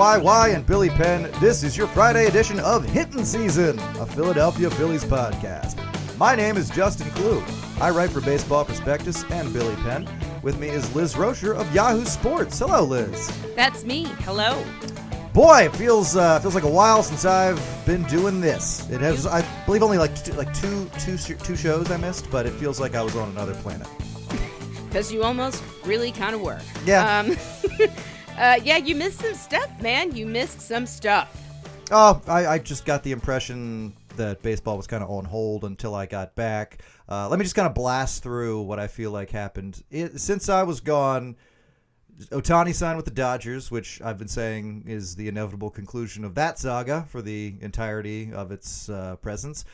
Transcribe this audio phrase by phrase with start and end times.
[0.00, 5.04] WHYY and Billy Penn, this is your Friday edition of Hittin' Season, a Philadelphia Phillies
[5.04, 5.76] podcast.
[6.16, 7.44] My name is Justin Klugh.
[7.82, 10.08] I write for Baseball Prospectus and Billy Penn.
[10.42, 12.58] With me is Liz Roscher of Yahoo Sports.
[12.60, 13.30] Hello, Liz.
[13.54, 14.04] That's me.
[14.20, 14.64] Hello.
[15.34, 18.88] Boy, it feels uh, feels like a while since I've been doing this.
[18.88, 22.46] It has, I believe, only like two, like two two two shows I missed, but
[22.46, 23.86] it feels like I was on another planet.
[24.88, 26.58] Because you almost really kind of were.
[26.84, 27.20] Yeah.
[27.20, 27.36] Um,
[28.40, 30.16] uh, yeah, you missed some stuff, man.
[30.16, 31.40] You missed some stuff.
[31.90, 35.94] Oh, I, I just got the impression that baseball was kind of on hold until
[35.94, 36.82] I got back.
[37.08, 39.82] Uh, let me just kind of blast through what I feel like happened.
[39.90, 41.36] It, since I was gone,
[42.30, 46.58] Otani signed with the Dodgers, which I've been saying is the inevitable conclusion of that
[46.58, 49.64] saga for the entirety of its uh, presence.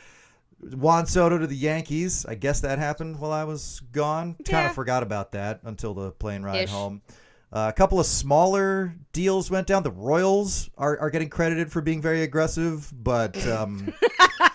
[0.59, 2.25] Juan Soto to the Yankees.
[2.25, 4.35] I guess that happened while I was gone.
[4.43, 6.69] Kind of forgot about that until the plane ride Ish.
[6.69, 7.01] home.
[7.51, 9.83] Uh, a couple of smaller deals went down.
[9.83, 13.93] The Royals are, are getting credited for being very aggressive, but um,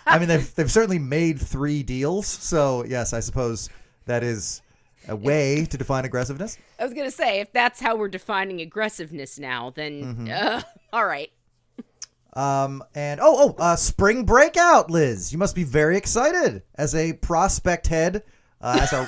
[0.06, 2.26] I mean they've they've certainly made three deals.
[2.26, 3.70] So yes, I suppose
[4.04, 4.60] that is
[5.08, 6.58] a way to define aggressiveness.
[6.78, 11.06] I was going to say, if that's how we're defining aggressiveness now, then uh, all
[11.06, 11.30] right.
[12.34, 15.32] Um, and oh, oh, uh, spring breakout, Liz.
[15.32, 18.22] You must be very excited as a prospect head,
[18.60, 19.06] uh, as our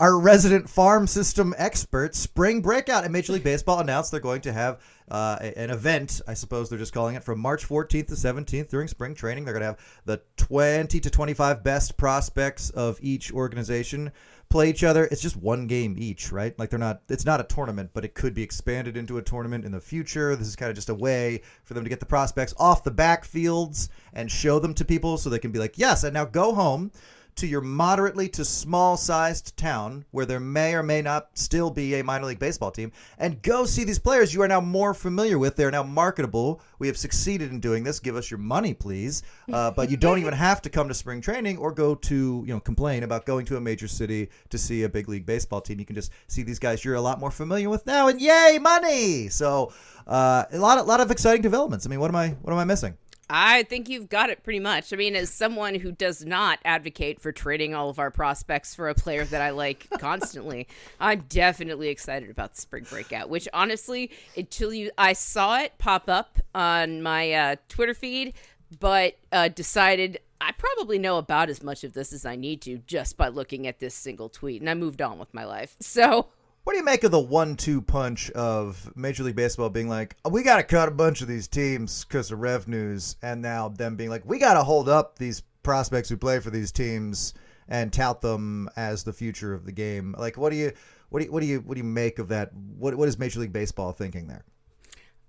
[0.00, 2.14] our resident farm system expert.
[2.14, 6.20] Spring breakout and Major League Baseball announced they're going to have uh, an event.
[6.26, 9.44] I suppose they're just calling it from March 14th to 17th during spring training.
[9.44, 14.12] They're going to have the 20 to 25 best prospects of each organization
[14.50, 15.04] play each other.
[15.04, 16.58] It's just one game each, right?
[16.58, 17.02] Like they're not.
[17.08, 20.34] It's not a tournament, but it could be expanded into a tournament in the future.
[20.36, 22.90] This is kind of just a way for them to get the prospects off the
[22.90, 26.54] backfields and show them to people, so they can be like, yes, and now go
[26.54, 26.90] home
[27.38, 31.94] to your moderately to small sized town where there may or may not still be
[31.94, 35.38] a minor league baseball team and go see these players you are now more familiar
[35.38, 35.54] with.
[35.54, 36.60] They're now marketable.
[36.80, 38.00] We have succeeded in doing this.
[38.00, 39.22] Give us your money, please.
[39.52, 42.52] Uh, but you don't even have to come to spring training or go to, you
[42.52, 45.78] know, complain about going to a major city to see a big league baseball team.
[45.78, 48.58] You can just see these guys you're a lot more familiar with now and yay,
[48.60, 49.28] money.
[49.28, 49.72] So,
[50.08, 51.86] uh, a lot, a lot of exciting developments.
[51.86, 52.96] I mean, what am I, what am I missing?
[53.30, 54.92] I think you've got it pretty much.
[54.92, 58.88] I mean, as someone who does not advocate for trading all of our prospects for
[58.88, 60.66] a player that I like constantly,
[60.98, 63.28] I'm definitely excited about the spring breakout.
[63.28, 68.32] Which, honestly, until you, I saw it pop up on my uh, Twitter feed,
[68.80, 72.78] but uh, decided I probably know about as much of this as I need to
[72.86, 75.76] just by looking at this single tweet, and I moved on with my life.
[75.80, 76.28] So.
[76.68, 80.42] What do you make of the one-two punch of Major League Baseball being like, we
[80.42, 84.10] got to cut a bunch of these teams because of revenues, and now them being
[84.10, 87.32] like, we got to hold up these prospects who play for these teams
[87.68, 90.14] and tout them as the future of the game.
[90.18, 90.72] Like, what do you,
[91.08, 92.52] what do you, what do you, what do you make of that?
[92.52, 94.44] What, what is Major League Baseball thinking there?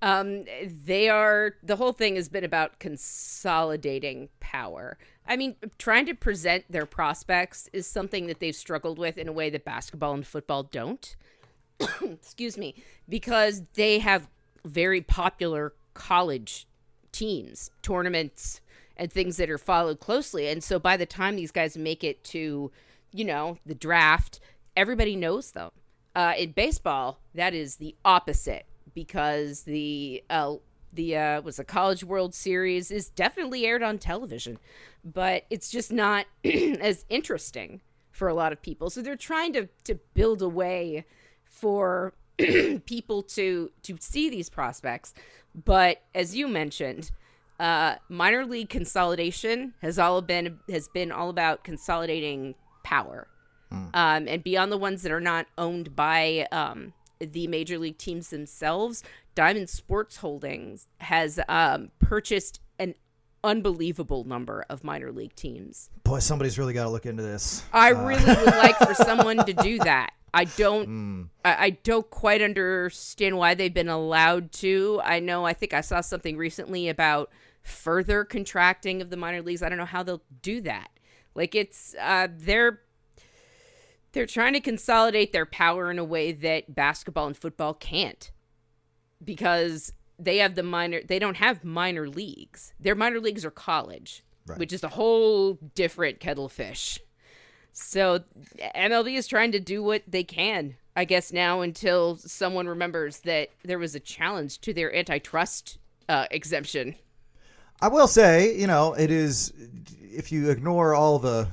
[0.02, 0.46] Um,
[0.86, 4.98] they are the whole thing has been about consolidating power.
[5.28, 9.34] I mean, trying to present their prospects is something that they've struggled with in a
[9.34, 11.16] way that basketball and football don't.
[12.02, 12.76] Excuse me,
[13.08, 14.28] because they have
[14.66, 16.66] very popular college
[17.12, 18.62] teams, tournaments,
[18.96, 20.48] and things that are followed closely.
[20.48, 22.72] And so by the time these guys make it to,
[23.14, 24.40] you know, the draft,
[24.76, 25.72] everybody knows them.
[26.16, 30.56] Uh, in baseball, that is the opposite because the uh,
[30.94, 34.58] the uh, was the College World Series is definitely aired on television,
[35.04, 38.90] but it's just not as interesting for a lot of people.
[38.90, 41.06] So they're trying to to build a way
[41.44, 42.14] for
[42.86, 45.14] people to to see these prospects.
[45.54, 47.12] But as you mentioned,
[47.60, 53.28] uh, minor league consolidation has all been has been all about consolidating power,
[53.94, 58.30] um, and beyond the ones that are not owned by um, the major league teams
[58.30, 59.04] themselves.
[59.36, 62.96] Diamond Sports Holdings has um, purchased an
[63.44, 65.90] unbelievable number of minor league teams.
[66.04, 67.64] Boy, somebody's really got to look into this.
[67.72, 70.12] I really would like for someone to do that.
[70.34, 71.30] I don't.
[71.44, 75.02] I, I don't quite understand why they've been allowed to.
[75.04, 75.46] I know.
[75.46, 77.32] I think I saw something recently about
[77.64, 79.64] further contracting of the minor leagues.
[79.64, 80.90] I don't know how they'll do that.
[81.36, 82.82] Like it's uh, they're
[84.12, 88.32] they're trying to consolidate their power in a way that basketball and football can't
[89.24, 92.74] because they have the minor they don't have minor leagues.
[92.80, 94.58] Their minor leagues are college Right.
[94.58, 97.00] which is a whole different kettle of fish.
[97.72, 98.24] So
[98.76, 103.50] mlb is trying to do what they can i guess now until someone remembers that
[103.64, 105.78] there was a challenge to their antitrust
[106.10, 106.96] uh, exemption.
[107.82, 109.54] I will say, you know, it is
[110.02, 111.48] if you ignore all the,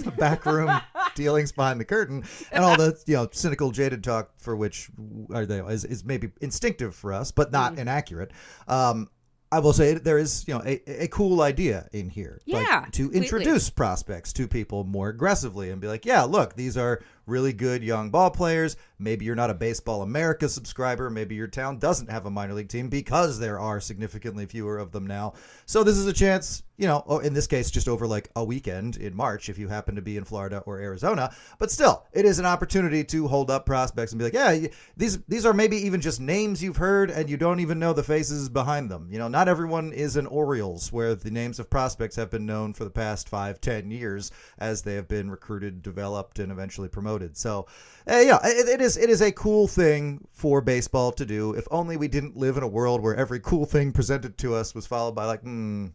[0.04, 0.70] the backroom
[1.14, 4.88] dealings behind the curtain and all the you know cynical, jaded talk for which
[5.32, 8.32] are they is, is maybe instinctive for us, but not inaccurate.
[8.68, 9.08] Um,
[9.52, 12.40] I will say there is, you know, a, a cool idea in here.
[12.46, 13.18] like, Yeah, to completely.
[13.18, 17.82] introduce prospects to people more aggressively and be like, yeah, look, these are really good
[17.82, 18.76] young ball players.
[18.98, 21.08] Maybe you're not a Baseball America subscriber.
[21.08, 24.92] Maybe your town doesn't have a minor league team because there are significantly fewer of
[24.92, 25.32] them now.
[25.64, 28.44] So this is a chance, you know, oh, in this case, just over like a
[28.44, 31.34] weekend in March if you happen to be in Florida or Arizona.
[31.58, 34.68] But still, it is an opportunity to hold up prospects and be like, yeah,
[34.98, 38.02] these these are maybe even just names you've heard and you don't even know the
[38.02, 39.08] faces behind them.
[39.10, 42.74] You know, not everyone is an Orioles where the names of prospects have been known
[42.74, 47.09] for the past five, ten years as they have been recruited, developed, and eventually promoted.
[47.36, 47.66] So,
[48.10, 51.54] uh, yeah, it, it is it is a cool thing for baseball to do.
[51.54, 54.74] If only we didn't live in a world where every cool thing presented to us
[54.74, 55.88] was followed by like, hmm,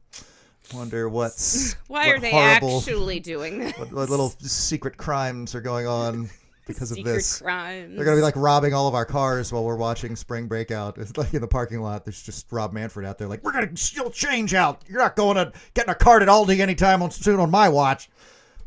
[0.73, 3.73] wonder what's Why what are they horrible, actually doing this?
[3.77, 6.29] what, what little secret crimes are going on
[6.67, 7.41] because of this.
[7.41, 7.95] crimes.
[7.95, 10.97] They're gonna be like robbing all of our cars while we're watching spring breakout.
[10.97, 12.05] It's like in the parking lot.
[12.05, 14.83] There's just Rob Manfred out there, like we're gonna steal change out.
[14.87, 18.09] You're not going to getting a card at Aldi anytime on, soon on my watch.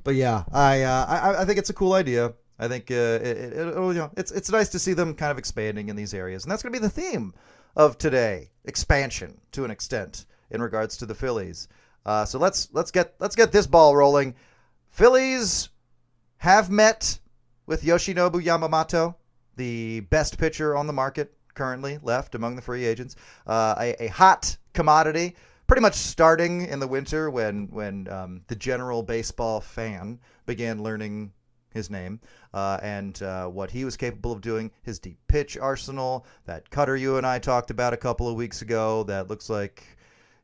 [0.09, 2.33] But yeah, I uh, I, I think it's a cool idea.
[2.59, 5.37] I think uh, it, it, you know, it's it's nice to see them kind of
[5.37, 7.35] expanding in these areas, and that's gonna be the theme
[7.77, 11.69] of today: expansion to an extent in regards to the Phillies.
[12.07, 14.35] Uh, so let's let's get let's get this ball rolling.
[14.89, 15.69] Phillies
[16.39, 17.19] have met
[17.67, 19.15] with Yoshinobu Yamamoto,
[19.57, 23.15] the best pitcher on the market currently left among the free agents,
[23.47, 25.37] uh, a, a hot commodity.
[25.69, 31.31] Pretty much starting in the winter when when um, the general baseball fan began learning
[31.75, 32.21] his name
[32.55, 36.97] uh, and uh, what he was capable of doing, his deep pitch arsenal, that cutter
[36.97, 39.85] you and I talked about a couple of weeks ago that looks like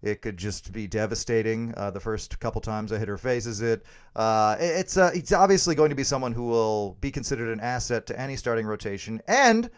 [0.03, 1.73] it could just be devastating.
[1.75, 3.83] Uh, the first couple times a hitter faces it,
[4.17, 8.05] uh, it's uh, it's obviously going to be someone who will be considered an asset
[8.05, 9.23] to any starting rotation.
[9.27, 9.71] And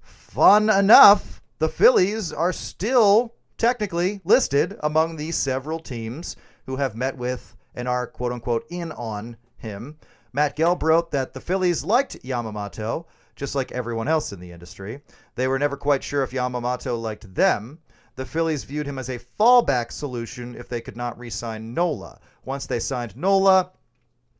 [0.00, 6.36] fun enough, the Phillies are still technically listed among the several teams
[6.66, 9.96] who have met with and are quote unquote in on him.
[10.32, 13.06] Matt Gelb wrote that the Phillies liked Yamamoto,
[13.36, 15.00] just like everyone else in the industry.
[15.36, 17.78] They were never quite sure if Yamamoto liked them.
[18.16, 22.20] The Phillies viewed him as a fallback solution if they could not re sign Nola.
[22.44, 23.70] Once they signed Nola,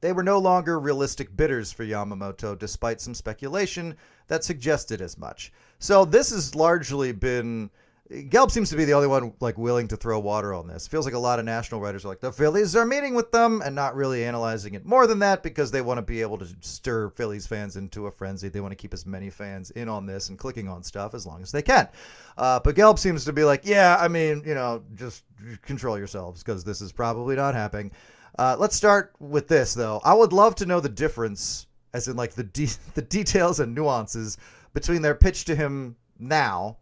[0.01, 3.97] they were no longer realistic bidders for Yamamoto, despite some speculation
[4.29, 5.53] that suggested as much.
[5.79, 7.71] So this has largely been.
[8.23, 10.87] Gelb seems to be the only one like willing to throw water on this.
[10.87, 13.61] Feels like a lot of national writers are like the Phillies are meeting with them
[13.65, 16.47] and not really analyzing it more than that because they want to be able to
[16.61, 18.49] stir Phillies fans into a frenzy.
[18.49, 21.27] They want to keep as many fans in on this and clicking on stuff as
[21.27, 21.89] long as they can.
[22.39, 25.25] Uh, but Gelb seems to be like, yeah, I mean, you know, just
[25.63, 27.91] control yourselves because this is probably not happening.
[28.39, 30.01] Uh, let's start with this though.
[30.05, 33.75] I would love to know the difference, as in like the de- the details and
[33.75, 34.39] nuances
[34.73, 36.77] between their pitch to him now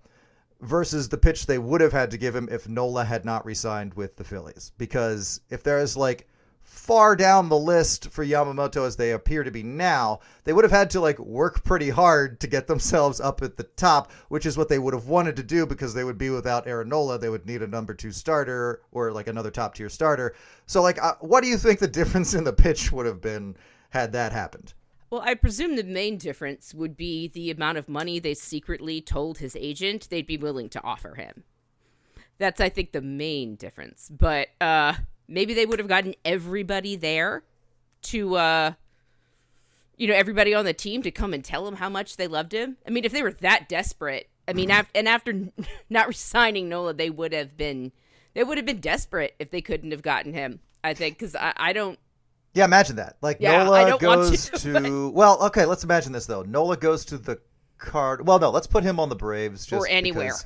[0.62, 3.94] versus the pitch they would have had to give him if Nola had not re-signed
[3.94, 4.72] with the Phillies.
[4.78, 6.28] Because if there is like
[6.62, 10.72] far down the list for Yamamoto as they appear to be now, they would have
[10.72, 14.56] had to like work pretty hard to get themselves up at the top, which is
[14.56, 17.18] what they would have wanted to do because they would be without Aaron Nola.
[17.18, 20.34] They would need a number two starter or like another top tier starter.
[20.66, 23.56] So like, uh, what do you think the difference in the pitch would have been
[23.90, 24.74] had that happened?
[25.12, 29.36] Well, I presume the main difference would be the amount of money they secretly told
[29.36, 31.44] his agent they'd be willing to offer him.
[32.38, 34.08] That's, I think, the main difference.
[34.08, 34.94] But uh,
[35.28, 37.42] maybe they would have gotten everybody there
[38.04, 38.72] to, uh,
[39.98, 42.52] you know, everybody on the team to come and tell him how much they loved
[42.52, 42.78] him.
[42.86, 45.50] I mean, if they were that desperate, I mean, af- and after
[45.90, 47.92] not resigning Nola, they would have been,
[48.32, 50.60] they would have been desperate if they couldn't have gotten him.
[50.82, 51.98] I think because I, I don't
[52.54, 53.16] Yeah, imagine that.
[53.22, 56.42] Like Yeah, Nola I don't want goes to, to, well, okay, let's imagine this though.
[56.42, 57.40] Nola goes to the
[57.78, 58.26] card.
[58.26, 60.26] Well, no, let's put him on the Braves just Or anywhere.
[60.26, 60.44] because,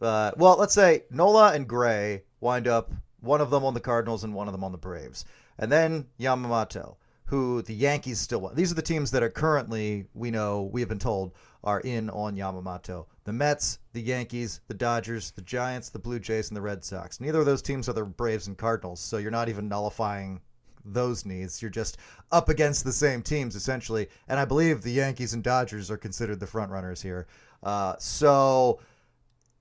[0.00, 4.24] uh, well, let's say Nola and Gray wind up one of them on the Cardinals
[4.24, 5.24] and one of them on the Braves,
[5.58, 8.54] and then Yamamoto, who the Yankees still want.
[8.56, 11.32] These are the teams that are currently we know we have been told
[11.64, 13.06] are in on Yamamoto.
[13.24, 17.20] The Mets, the Yankees, the Dodgers, the Giants, the Blue Jays, and the Red Sox.
[17.20, 20.40] Neither of those teams are the Braves and Cardinals, so you're not even nullifying
[20.86, 21.60] those needs.
[21.60, 21.98] You're just
[22.32, 26.40] up against the same teams essentially, and I believe the Yankees and Dodgers are considered
[26.40, 27.26] the front runners here.
[27.62, 28.80] Uh, so,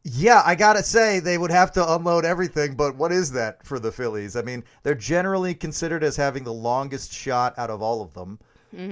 [0.03, 2.75] yeah, I gotta say they would have to unload everything.
[2.75, 4.35] But what is that for the Phillies?
[4.35, 8.39] I mean, they're generally considered as having the longest shot out of all of them.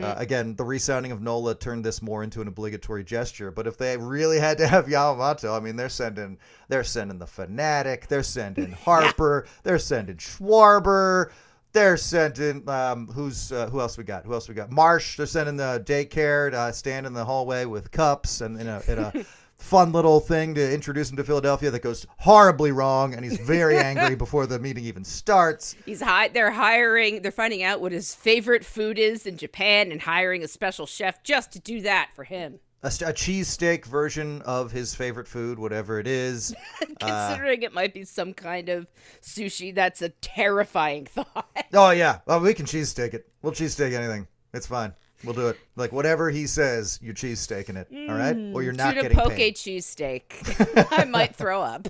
[0.02, 3.52] Uh, again, the resounding of Nola turned this more into an obligatory gesture.
[3.52, 6.38] But if they really had to have Yamamoto, I mean, they're sending
[6.70, 11.32] they're sending the Phanatic, they're sending Harper, they're sending Schwarber.
[11.74, 14.26] They're sending um, who's uh, who else we got?
[14.26, 14.72] Who else we got?
[14.72, 15.18] Marsh.
[15.18, 18.82] They're sending the daycare to uh, stand in the hallway with cups and in a,
[18.88, 19.14] in a
[19.58, 23.78] fun little thing to introduce him to Philadelphia that goes horribly wrong, and he's very
[23.80, 25.76] angry before the meeting even starts.
[25.86, 30.02] He's hi- they're hiring, they're finding out what his favorite food is in Japan and
[30.02, 32.60] hiring a special chef just to do that for him.
[32.84, 36.54] A, st- a cheesesteak version of his favorite food, whatever it is.
[37.00, 38.88] Considering it might be some kind of
[39.22, 41.48] sushi, that's a terrifying thought.
[41.74, 43.28] Oh yeah, well we can cheesesteak it.
[43.42, 44.28] We'll cheesesteak anything.
[44.54, 44.94] It's fine.
[45.24, 45.58] We'll do it.
[45.78, 47.88] Like whatever he says, you're cheesesteaking it.
[48.10, 49.56] all right, or you're not getting poke paid.
[49.56, 50.88] cheesesteak.
[50.92, 51.88] I might throw up.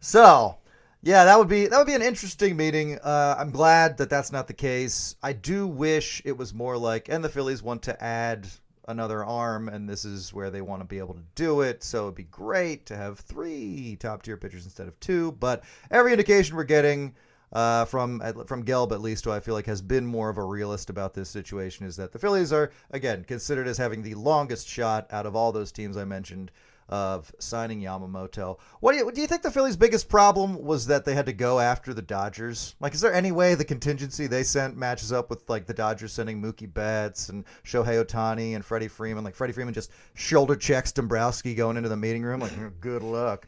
[0.00, 0.58] So,
[1.02, 2.98] yeah, that would be that would be an interesting meeting.
[3.02, 5.16] Uh, I'm glad that that's not the case.
[5.22, 8.46] I do wish it was more like, and the Phillies want to add
[8.88, 11.82] another arm, and this is where they want to be able to do it.
[11.82, 15.32] So it'd be great to have three top tier pitchers instead of two.
[15.32, 17.14] But every indication we're getting.
[17.52, 20.42] Uh, from from Gelb at least, who I feel like has been more of a
[20.42, 24.66] realist about this situation, is that the Phillies are again considered as having the longest
[24.66, 26.50] shot out of all those teams I mentioned
[26.88, 28.58] of signing Yamamoto.
[28.80, 31.32] What do you do you think the Phillies' biggest problem was that they had to
[31.32, 32.74] go after the Dodgers?
[32.80, 36.12] Like, is there any way the contingency they sent matches up with like the Dodgers
[36.12, 39.24] sending Mookie Betts and Shohei Otani and Freddie Freeman?
[39.24, 42.40] Like Freddie Freeman just shoulder checks Dombrowski going into the meeting room.
[42.40, 43.46] Like, "Mm, good luck.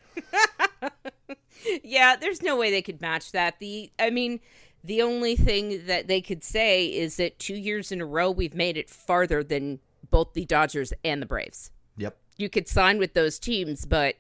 [1.83, 3.59] yeah, there's no way they could match that.
[3.59, 4.41] The I mean,
[4.83, 8.55] the only thing that they could say is that two years in a row we've
[8.55, 11.71] made it farther than both the Dodgers and the Braves.
[12.37, 14.17] You could sign with those teams, but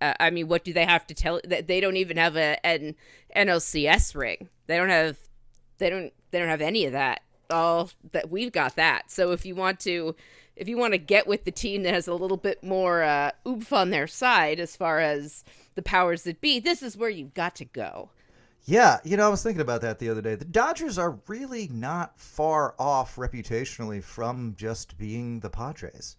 [0.00, 1.40] uh, I mean, what do they have to tell?
[1.44, 2.94] They don't even have a an
[3.34, 4.48] NLCS ring.
[4.66, 5.16] They don't have.
[5.78, 6.12] They don't.
[6.30, 7.22] They don't have any of that.
[7.48, 9.10] All that we've got that.
[9.10, 10.14] So if you want to,
[10.56, 13.30] if you want to get with the team that has a little bit more uh,
[13.46, 15.44] oomph on their side as far as
[15.74, 18.10] the powers that be, this is where you've got to go.
[18.64, 20.34] Yeah, you know, I was thinking about that the other day.
[20.34, 26.16] The Dodgers are really not far off reputationally from just being the Padres.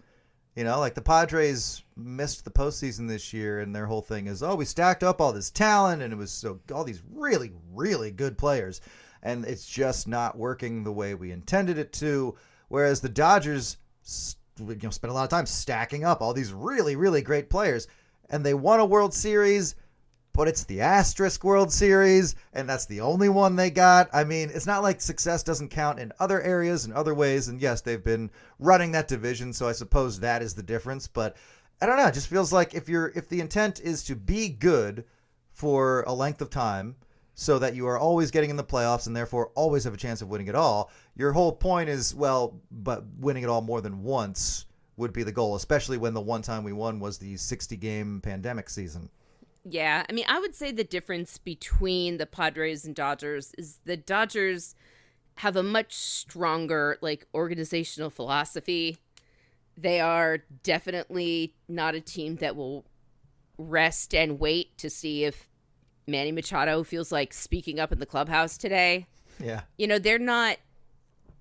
[0.57, 4.41] You know, like the Padres missed the postseason this year, and their whole thing is,
[4.41, 8.09] oh, we stacked up all this talent, and it was so all these really, really
[8.09, 8.81] good players,
[9.21, 12.35] and it's just not working the way we intended it to.
[12.69, 13.77] Whereas the Dodgers,
[14.57, 17.87] you know, spent a lot of time stacking up all these really, really great players,
[18.31, 19.75] and they won a World Series
[20.37, 24.07] but it's the asterisk World Series, and that's the only one they got.
[24.13, 27.47] I mean, it's not like success doesn't count in other areas and other ways.
[27.47, 28.29] And yes, they've been
[28.59, 31.07] running that division, so I suppose that is the difference.
[31.07, 31.35] But
[31.81, 32.05] I don't know.
[32.05, 35.05] It just feels like if you're if the intent is to be good
[35.53, 36.97] for a length of time,
[37.33, 40.21] so that you are always getting in the playoffs and therefore always have a chance
[40.21, 44.03] of winning it all, your whole point is well, but winning it all more than
[44.03, 44.67] once
[44.97, 48.21] would be the goal, especially when the one time we won was the 60 game
[48.21, 49.09] pandemic season.
[49.69, 53.97] Yeah, I mean, I would say the difference between the Padres and Dodgers is the
[53.97, 54.75] Dodgers
[55.35, 58.97] have a much stronger like organizational philosophy.
[59.77, 62.85] They are definitely not a team that will
[63.57, 65.49] rest and wait to see if
[66.07, 69.07] Manny Machado feels like speaking up in the clubhouse today.
[69.37, 69.61] Yeah.
[69.77, 70.57] You know, they're not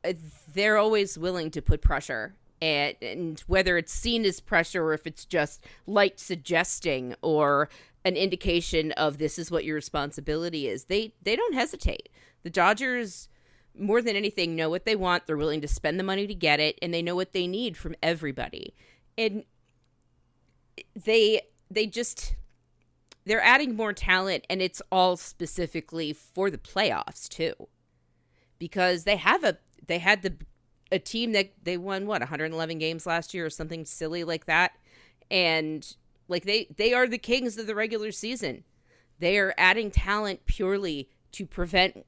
[0.04, 0.14] uh,
[0.52, 5.06] they're always willing to put pressure and, and whether it's seen as pressure or if
[5.06, 7.68] it's just light suggesting or
[8.07, 10.85] an indication of this is what your responsibility is.
[10.85, 12.09] They they don't hesitate.
[12.45, 13.29] The dodgers
[13.77, 15.27] more than anything know what they want.
[15.27, 17.77] They're willing to spend the money to get it and they know what they need
[17.77, 18.75] from everybody.
[19.19, 19.43] And
[20.95, 22.37] they they just
[23.25, 27.55] they're adding more talent and it's all specifically for the playoffs too.
[28.61, 30.37] Because they have a they had the
[30.93, 34.79] a team that they won what 111 games last year or something silly like that?
[35.29, 35.97] And
[36.28, 38.64] like they they are the kings of the regular season.
[39.18, 42.04] They are adding talent purely to prevent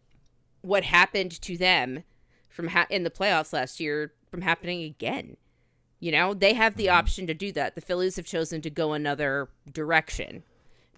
[0.61, 2.05] what happened to them
[2.49, 5.37] from ha- in the playoffs last year from happening again.
[6.01, 6.99] You know they have the mm-hmm.
[6.99, 7.75] option to do that.
[7.75, 10.43] The phillies have chosen to go another direction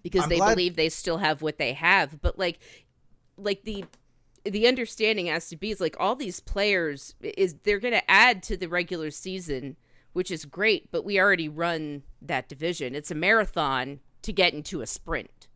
[0.03, 2.21] because I'm they glad- believe they still have what they have.
[2.21, 2.59] But like
[3.37, 3.85] like the
[4.45, 8.43] the understanding has to be is like all these players is they're going to add
[8.45, 9.77] to the regular season
[10.13, 14.81] which is great but we already run that division it's a marathon to get into
[14.81, 15.49] a sprint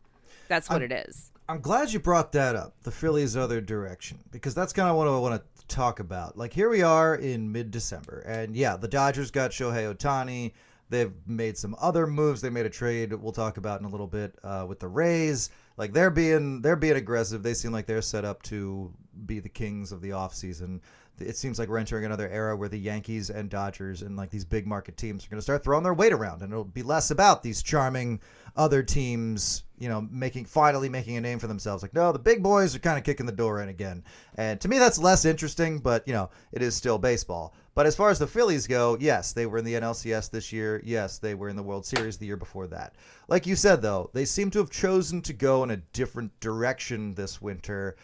[0.49, 4.55] that's what it is I'm glad you brought that up, the Phillies' other direction, because
[4.55, 6.39] that's kind of what I want to talk about.
[6.39, 10.53] Like, here we are in mid December, and yeah, the Dodgers got Shohei Otani.
[10.89, 12.41] They've made some other moves.
[12.41, 15.51] They made a trade we'll talk about in a little bit uh, with the Rays.
[15.77, 17.43] Like they're being they're being aggressive.
[17.43, 18.93] They seem like they're set up to
[19.27, 20.81] be the kings of the offseason.
[21.21, 24.45] It seems like we're entering another era where the Yankees and Dodgers and like these
[24.45, 27.11] big market teams are going to start throwing their weight around, and it'll be less
[27.11, 28.21] about these charming
[28.57, 31.83] other teams, you know, making finally making a name for themselves.
[31.83, 34.03] Like, no, the big boys are kind of kicking the door in again,
[34.37, 37.55] and to me that's less interesting, but you know, it is still baseball.
[37.75, 40.81] But as far as the Phillies go, yes, they were in the NLCS this year.
[40.85, 42.95] Yes, they were in the World Series the year before that.
[43.27, 47.15] Like you said, though, they seem to have chosen to go in a different direction
[47.15, 47.97] this winter.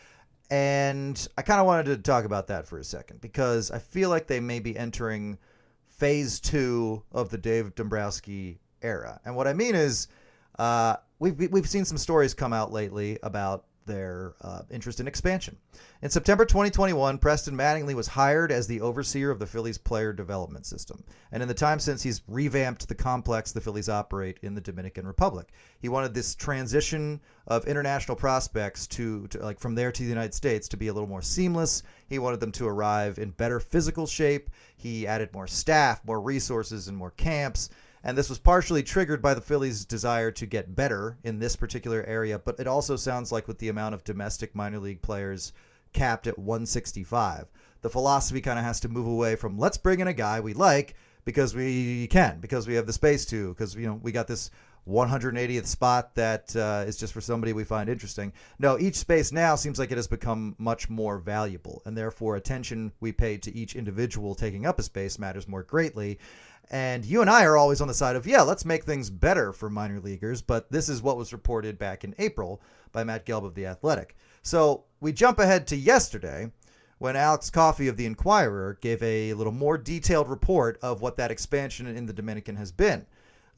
[0.51, 4.11] And I kind of wanted to talk about that for a second because I feel
[4.11, 5.39] like they may be entering
[5.87, 9.21] phase two of the Dave Dombrowski era.
[9.25, 10.09] And what I mean is,
[10.59, 15.57] uh, we've, we've seen some stories come out lately about their uh, interest in expansion.
[16.03, 20.67] In September 2021, Preston Mattingly was hired as the overseer of the Phillies player development
[20.67, 21.03] system.
[21.33, 25.07] And in the time since, he's revamped the complex the Phillies operate in the Dominican
[25.07, 25.49] Republic.
[25.81, 30.35] He wanted this transition of international prospects to, to like from there to the United
[30.35, 31.83] States to be a little more seamless.
[32.09, 34.51] He wanted them to arrive in better physical shape.
[34.77, 37.71] He added more staff, more resources, and more camps
[38.03, 42.03] and this was partially triggered by the Phillies' desire to get better in this particular
[42.05, 45.53] area, but it also sounds like with the amount of domestic minor league players
[45.93, 47.47] capped at 165,
[47.83, 50.55] the philosophy kind of has to move away from let's bring in a guy we
[50.55, 54.27] like because we can, because we have the space to, because you know we got
[54.27, 54.51] this
[54.89, 58.33] 180th spot that uh, is just for somebody we find interesting.
[58.59, 62.93] No, each space now seems like it has become much more valuable, and therefore attention
[63.01, 66.19] we pay to each individual taking up a space matters more greatly.
[66.71, 69.53] And you and I are always on the side of, yeah, let's make things better
[69.53, 70.41] for minor leaguers.
[70.41, 72.63] But this is what was reported back in April
[72.93, 74.17] by Matt Gelb of The Athletic.
[74.43, 76.53] So we jump ahead to yesterday
[76.99, 81.31] when Alex Coffey of The Inquirer gave a little more detailed report of what that
[81.31, 83.07] expansion in the Dominican has been.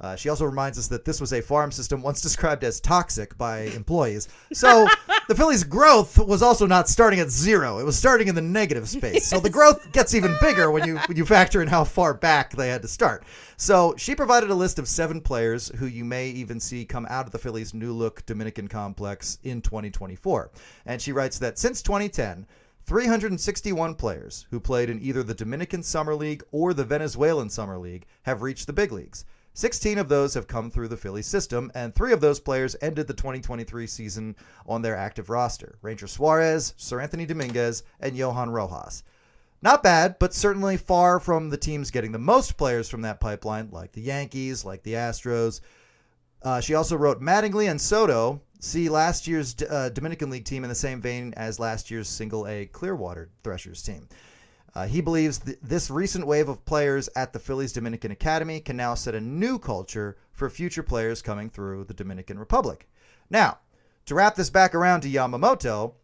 [0.00, 3.38] Uh, she also reminds us that this was a farm system once described as toxic
[3.38, 4.28] by employees.
[4.52, 4.87] So
[5.28, 8.88] the Phillies' growth was also not starting at zero; it was starting in the negative
[8.88, 9.28] space.
[9.28, 12.52] So the growth gets even bigger when you when you factor in how far back
[12.52, 13.25] they had to start.
[13.56, 17.26] So she provided a list of seven players who you may even see come out
[17.26, 20.50] of the Phillies' new look Dominican complex in 2024,
[20.87, 22.46] and she writes that since 2010.
[22.85, 28.07] 361 players who played in either the Dominican Summer League or the Venezuelan Summer League
[28.22, 29.24] have reached the big leagues.
[29.55, 33.07] 16 of those have come through the Phillies system, and three of those players ended
[33.07, 34.37] the 2023 season
[34.67, 39.03] on their active roster Ranger Suarez, Seranthony Dominguez, and Johan Rojas.
[39.61, 43.69] Not bad, but certainly far from the teams getting the most players from that pipeline,
[43.71, 45.61] like the Yankees, like the Astros.
[46.43, 50.69] Uh, she also wrote Mattingly and Soto see last year's uh, Dominican League team in
[50.69, 54.09] the same vein as last year's single A Clearwater Threshers team.
[54.74, 58.76] Uh, he believes th- this recent wave of players at the Phillies Dominican Academy can
[58.76, 62.88] now set a new culture for future players coming through the Dominican Republic.
[63.28, 63.58] Now,
[64.06, 65.94] to wrap this back around to Yamamoto,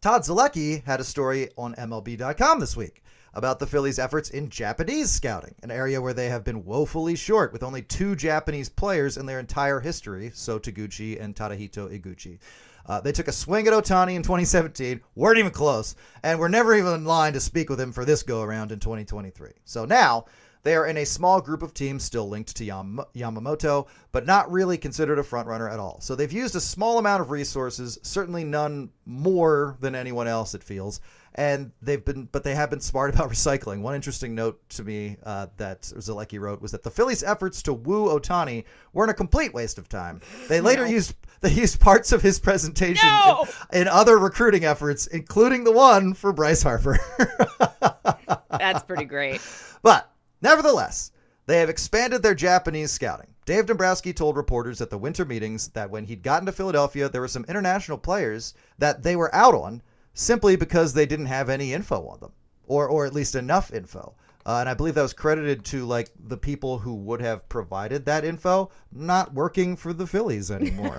[0.00, 3.02] Todd Zolecki had a story on MLB.com this week
[3.34, 7.52] about the Phillies' efforts in Japanese scouting, an area where they have been woefully short
[7.52, 12.38] with only two Japanese players in their entire history, So Taguchi and Tadahito Iguchi.
[12.86, 16.74] Uh, they took a swing at Ohtani in 2017, weren't even close, and were never
[16.74, 19.50] even in line to speak with him for this go around in 2023.
[19.64, 20.26] So now
[20.66, 24.50] they are in a small group of teams still linked to Yam- Yamamoto, but not
[24.50, 26.00] really considered a frontrunner at all.
[26.00, 30.64] So they've used a small amount of resources, certainly none more than anyone else, it
[30.64, 31.00] feels.
[31.36, 33.82] And they've been, but they have been smart about recycling.
[33.82, 37.74] One interesting note to me uh, that Zolecki wrote was that the Phillies' efforts to
[37.74, 40.20] woo Otani weren't a complete waste of time.
[40.48, 40.90] They later no.
[40.90, 43.46] used they used parts of his presentation no!
[43.72, 46.98] in, in, other recruiting efforts, including the one for Bryce Harper.
[48.50, 49.42] That's pretty great.
[49.82, 51.12] But nevertheless,
[51.44, 53.28] they have expanded their Japanese scouting.
[53.44, 57.20] Dave Dombrowski told reporters at the winter meetings that when he'd gotten to Philadelphia, there
[57.20, 59.82] were some international players that they were out on
[60.16, 62.32] simply because they didn't have any info on them,
[62.66, 64.16] or or at least enough info.
[64.44, 68.06] Uh, and I believe that was credited to like the people who would have provided
[68.06, 70.96] that info not working for the Phillies anymore.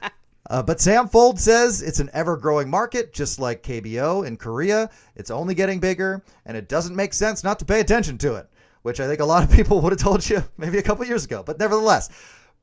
[0.50, 4.90] uh, but Sam Fuld says it's an ever growing market, just like KBO in Korea.
[5.16, 8.48] It's only getting bigger, and it doesn't make sense not to pay attention to it,
[8.82, 11.24] which I think a lot of people would have told you maybe a couple years
[11.24, 11.42] ago.
[11.44, 12.10] But nevertheless,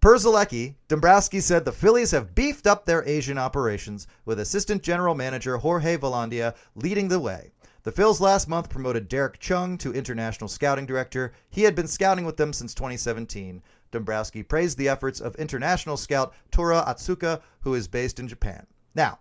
[0.01, 5.13] Per Zolecki, Dombrowski said the Phillies have beefed up their Asian operations with assistant general
[5.13, 7.51] manager Jorge Velandia leading the way.
[7.83, 11.33] The Phils last month promoted Derek Chung to international scouting director.
[11.51, 13.61] He had been scouting with them since 2017.
[13.91, 18.65] Dombrowski praised the efforts of international scout Tora Atsuka, who is based in Japan.
[18.95, 19.19] Now,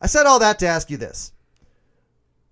[0.00, 1.32] I said all that to ask you this.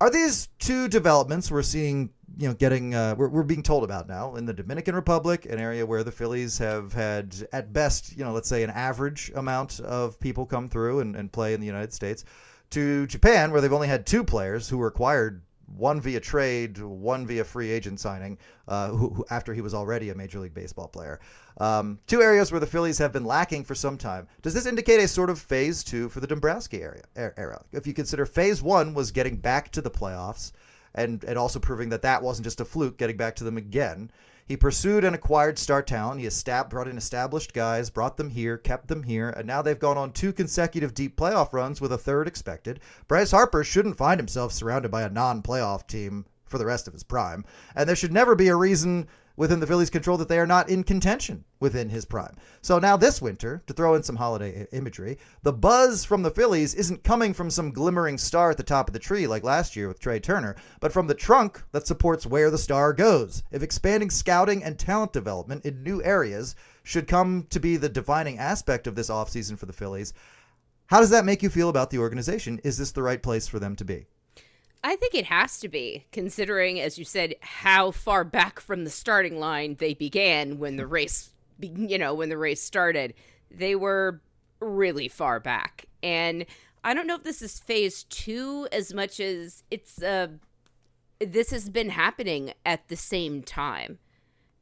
[0.00, 4.08] Are these two developments we're seeing, you know, getting, uh, we're, we're being told about
[4.08, 8.24] now in the Dominican Republic, an area where the Phillies have had, at best, you
[8.24, 11.66] know, let's say an average amount of people come through and, and play in the
[11.66, 12.24] United States?
[12.70, 15.42] to Japan, where they've only had two players who were acquired
[15.76, 20.10] one via trade, one via free agent signing, uh, who, who, after he was already
[20.10, 21.20] a Major League Baseball player.
[21.58, 24.28] Um, two areas where the Phillies have been lacking for some time.
[24.42, 27.64] Does this indicate a sort of phase two for the Dombrowski area, era?
[27.72, 30.52] If you consider phase one was getting back to the playoffs
[30.94, 34.10] and, and also proving that that wasn't just a fluke, getting back to them again.
[34.48, 36.20] He pursued and acquired star talent.
[36.20, 39.78] He estab- brought in established guys, brought them here, kept them here, and now they've
[39.78, 42.80] gone on two consecutive deep playoff runs with a third expected.
[43.08, 46.94] Bryce Harper shouldn't find himself surrounded by a non playoff team for the rest of
[46.94, 47.44] his prime.
[47.76, 49.06] And there should never be a reason
[49.38, 52.36] within the Phillies' control that they are not in contention within his prime.
[52.60, 56.74] So now this winter, to throw in some holiday imagery, the buzz from the Phillies
[56.74, 59.86] isn't coming from some glimmering star at the top of the tree like last year
[59.86, 63.44] with Trea Turner, but from the trunk that supports where the star goes.
[63.52, 68.38] If expanding scouting and talent development in new areas should come to be the defining
[68.38, 70.14] aspect of this offseason for the Phillies,
[70.86, 72.60] how does that make you feel about the organization?
[72.64, 74.06] Is this the right place for them to be?
[74.82, 78.90] I think it has to be, considering, as you said, how far back from the
[78.90, 83.14] starting line they began when the race, you know, when the race started.
[83.50, 84.20] They were
[84.60, 85.86] really far back.
[86.02, 86.46] And
[86.84, 90.28] I don't know if this is phase two as much as it's, uh,
[91.18, 93.98] this has been happening at the same time.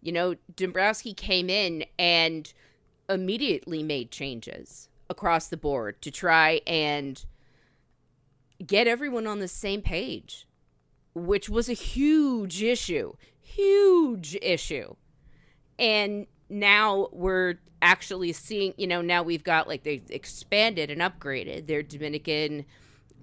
[0.01, 2.53] You know, Dombrowski came in and
[3.09, 7.25] immediately made changes across the board to try and
[8.65, 10.47] get everyone on the same page,
[11.15, 14.95] which was a huge issue, huge issue.
[15.79, 21.67] And now we're actually seeing, you know, now we've got like they've expanded and upgraded
[21.67, 22.65] their Dominican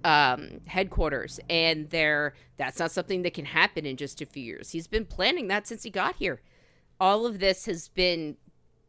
[0.03, 4.71] um, headquarters, and they're that's not something that can happen in just a few years.
[4.71, 6.41] He's been planning that since he got here.
[6.99, 8.37] All of this has been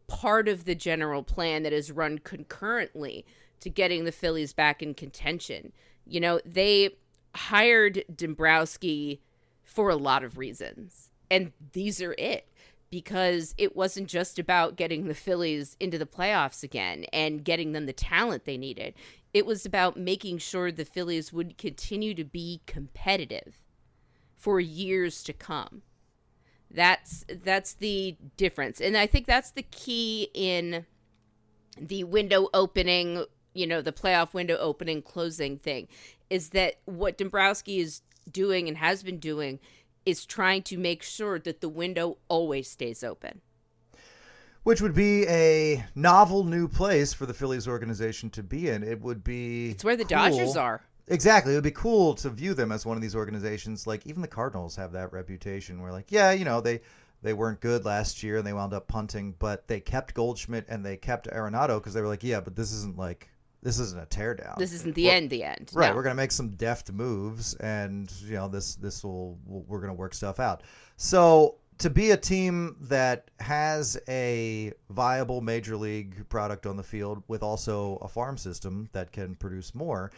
[0.07, 3.25] part of the general plan that is run concurrently
[3.61, 5.73] to getting the Phillies back in contention.
[6.07, 6.90] You know, they
[7.35, 9.21] hired Dombrowski
[9.64, 11.11] for a lot of reasons.
[11.31, 12.49] And these are it
[12.90, 17.87] because it wasn't just about getting the Phillies into the playoffs again and getting them
[17.87, 18.95] the talent they needed.
[19.33, 23.62] It was about making sure the Phillies would continue to be competitive
[24.37, 25.83] for years to come.
[26.71, 28.81] That's that's the difference.
[28.81, 30.87] And I think that's the key in
[31.77, 35.88] the window opening you know, the playoff window opening closing thing
[36.29, 39.61] is that what Dombrowski is doing and has been doing
[40.05, 43.40] is trying to make sure that the window always stays open.
[44.64, 48.83] Which would be a novel new place for the Phillies organization to be in.
[48.83, 50.17] It would be It's where the cool.
[50.17, 50.83] Dodgers are.
[51.07, 51.53] Exactly.
[51.53, 53.87] It would be cool to view them as one of these organizations.
[53.87, 56.81] Like even the Cardinals have that reputation where like, yeah, you know, they
[57.23, 60.85] they weren't good last year and they wound up punting, but they kept Goldschmidt and
[60.85, 63.29] they kept Arenado because they were like, yeah, but this isn't like
[63.64, 64.57] this isn't a teardown.
[64.59, 65.31] This isn't the we're, end.
[65.31, 65.70] The end.
[65.74, 65.88] Right.
[65.88, 65.96] No.
[65.96, 70.14] We're gonna make some deft moves, and you know this this will we're gonna work
[70.14, 70.62] stuff out.
[70.96, 77.22] So to be a team that has a viable major league product on the field
[77.27, 80.12] with also a farm system that can produce more.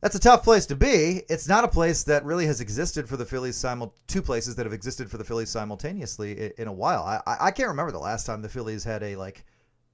[0.00, 1.22] That's a tough place to be.
[1.28, 4.64] It's not a place that really has existed for the Phillies simul two places that
[4.64, 7.02] have existed for the Phillies simultaneously in a while.
[7.02, 9.44] I I can't remember the last time the Phillies had a like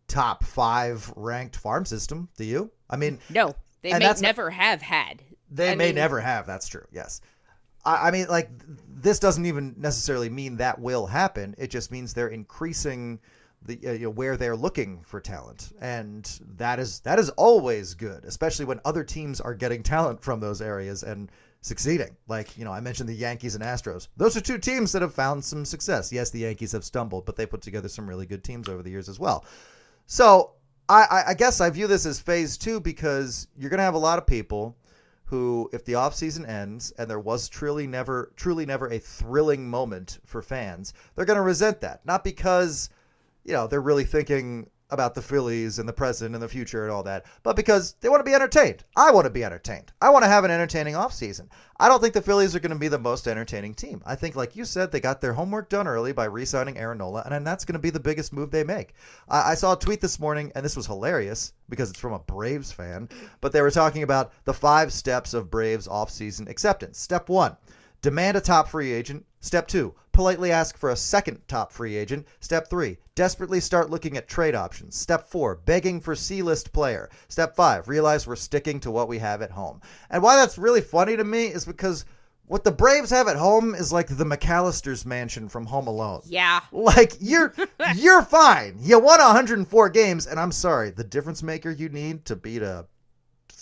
[0.08, 2.28] top five ranked farm system.
[2.36, 2.70] Do you?
[2.88, 5.22] I mean, no, they may never have had.
[5.50, 6.46] They I may mean, never have.
[6.46, 6.86] That's true.
[6.90, 7.20] Yes.
[7.84, 8.50] I, I mean, like
[8.88, 11.54] this doesn't even necessarily mean that will happen.
[11.58, 13.20] It just means they're increasing
[13.62, 17.94] the uh, you know, where they're looking for talent, and that is that is always
[17.94, 21.30] good, especially when other teams are getting talent from those areas and
[21.64, 22.14] succeeding.
[22.28, 24.08] Like, you know, I mentioned the Yankees and Astros.
[24.18, 26.12] Those are two teams that have found some success.
[26.12, 28.90] Yes, the Yankees have stumbled, but they put together some really good teams over the
[28.90, 29.46] years as well.
[30.06, 30.52] So
[30.88, 33.98] I, I guess I view this as phase two because you're going to have a
[33.98, 34.76] lot of people
[35.24, 40.18] who, if the offseason ends and there was truly never, truly never a thrilling moment
[40.26, 42.04] for fans, they're going to resent that.
[42.04, 42.90] Not because,
[43.44, 46.92] you know, they're really thinking about the Phillies and the present and the future and
[46.92, 48.84] all that, but because they want to be entertained.
[48.96, 49.92] I want to be entertained.
[50.00, 51.48] I want to have an entertaining offseason.
[51.78, 54.00] I don't think the Phillies are going to be the most entertaining team.
[54.06, 56.98] I think, like you said, they got their homework done early by re signing Aaron
[56.98, 58.94] Nola, and that's going to be the biggest move they make.
[59.28, 62.20] I-, I saw a tweet this morning, and this was hilarious because it's from a
[62.20, 63.08] Braves fan,
[63.40, 66.98] but they were talking about the five steps of Braves offseason acceptance.
[66.98, 67.56] Step one,
[68.04, 69.24] demand a top free agent.
[69.40, 72.26] Step two, politely ask for a second top free agent.
[72.38, 74.94] Step three, desperately start looking at trade options.
[74.94, 77.08] Step four, begging for C list player.
[77.28, 79.80] Step five, realize we're sticking to what we have at home.
[80.10, 82.04] And why that's really funny to me is because
[82.44, 86.20] what the Braves have at home is like the McCallister's mansion from Home Alone.
[86.26, 86.60] Yeah.
[86.72, 87.54] Like you're
[87.94, 88.76] you're fine.
[88.80, 92.84] You won 104 games, and I'm sorry, the difference maker you need to beat a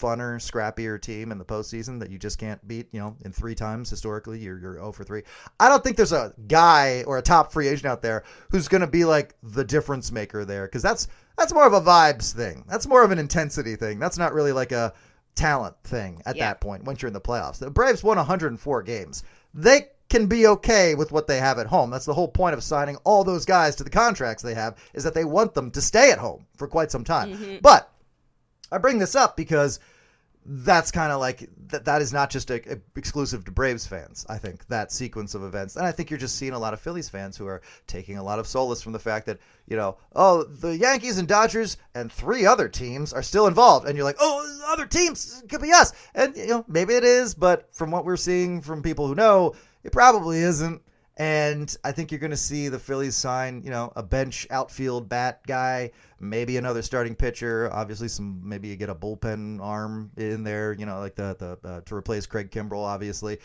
[0.02, 2.88] funner, scrappier team in the postseason that you just can't beat.
[2.92, 5.22] You know, in three times historically, you're you're 0 for three.
[5.60, 8.80] I don't think there's a guy or a top free agent out there who's going
[8.80, 12.64] to be like the difference maker there because that's that's more of a vibes thing.
[12.68, 13.98] That's more of an intensity thing.
[13.98, 14.92] That's not really like a
[15.34, 16.48] talent thing at Yeah.
[16.48, 17.58] that point once you're in the playoffs.
[17.58, 19.22] The Braves won 104 games.
[19.54, 21.88] They can be okay with what they have at home.
[21.90, 25.04] That's the whole point of signing all those guys to the contracts they have is
[25.04, 27.32] that they want them to stay at home for quite some time.
[27.32, 27.56] Mm-hmm.
[27.62, 27.90] But
[28.70, 29.80] I bring this up because
[30.44, 34.26] that's kind of like that that is not just a, a- exclusive to Braves fans.
[34.28, 36.80] I think that sequence of events, and I think you're just seeing a lot of
[36.80, 39.96] Phillies fans who are taking a lot of solace from the fact that you know,
[40.14, 44.16] oh, the Yankees and Dodgers and three other teams are still involved, and you're like,
[44.18, 48.04] oh, other teams could be us, and you know, maybe it is, but from what
[48.04, 50.82] we're seeing from people who know, it probably isn't.
[51.22, 55.08] And I think you're going to see the Phillies sign, you know, a bench outfield
[55.08, 57.70] bat guy, maybe another starting pitcher.
[57.72, 61.68] Obviously, some maybe you get a bullpen arm in there, you know, like the the
[61.68, 63.38] uh, to replace Craig Kimbrel, obviously.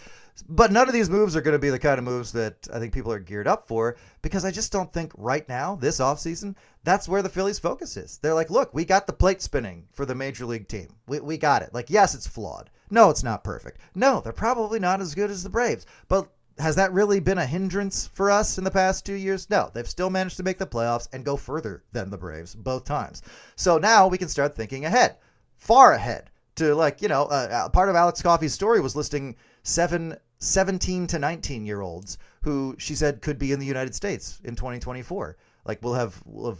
[0.49, 2.79] But none of these moves are going to be the kind of moves that I
[2.79, 6.55] think people are geared up for because I just don't think right now, this offseason,
[6.83, 8.17] that's where the Phillies' focus is.
[8.23, 10.87] They're like, look, we got the plate spinning for the major league team.
[11.05, 11.75] We, we got it.
[11.75, 12.71] Like, yes, it's flawed.
[12.89, 13.81] No, it's not perfect.
[13.93, 15.85] No, they're probably not as good as the Braves.
[16.07, 16.29] But
[16.59, 19.49] has that really been a hindrance for us in the past two years?
[19.49, 22.85] No, they've still managed to make the playoffs and go further than the Braves both
[22.85, 23.21] times.
[23.55, 25.17] So now we can start thinking ahead,
[25.55, 26.29] far ahead.
[26.55, 31.05] To like, you know, uh, uh, part of Alex Coffey's story was listing seven, 17
[31.05, 35.37] to 19 year olds who she said could be in the United States in 2024.
[35.65, 36.59] Like we'll have we'll have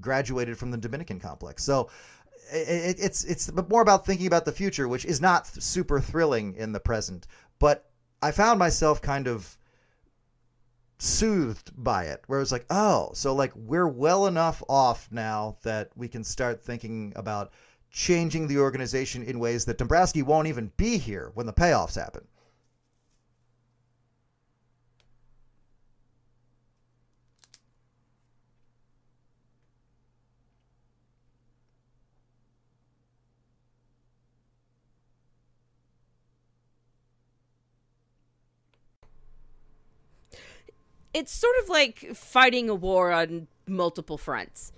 [0.00, 1.62] graduated from the Dominican complex.
[1.64, 1.90] So
[2.50, 6.72] it, it's it's more about thinking about the future, which is not super thrilling in
[6.72, 7.26] the present.
[7.58, 7.90] But
[8.26, 9.56] I found myself kind of
[10.98, 15.58] soothed by it, where it was like, oh, so like we're well enough off now
[15.62, 17.52] that we can start thinking about
[17.92, 22.26] changing the organization in ways that Dombrowski won't even be here when the payoffs happen.
[41.16, 44.70] It's sort of like fighting a war on multiple fronts.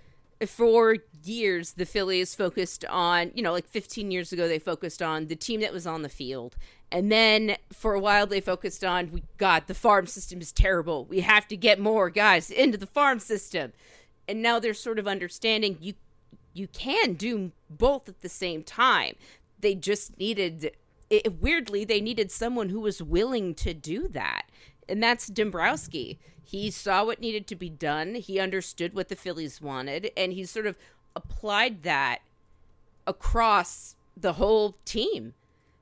[0.47, 5.27] For years, the Phillies focused on, you know, like 15 years ago, they focused on
[5.27, 6.57] the team that was on the field.
[6.93, 11.07] And then for a while, they focused on, we God, the farm system is terrible.
[11.07, 13.73] We have to get more guys into the farm system.
[14.29, 15.95] And now they're sort of understanding you
[16.55, 19.15] you can do both at the same time.
[19.59, 20.71] They just needed
[21.11, 24.47] it, weirdly they needed someone who was willing to do that.
[24.89, 26.19] And that's Dombrowski.
[26.43, 28.15] He saw what needed to be done.
[28.15, 30.77] He understood what the Phillies wanted and he sort of
[31.15, 32.21] applied that
[33.07, 35.35] across the whole team.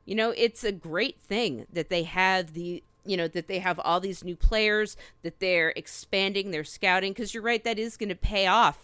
[0.04, 3.78] You know, it's a great thing that they have the you know that they have
[3.78, 8.08] all these new players that they're expanding their scouting because you're right that is going
[8.08, 8.82] to pay off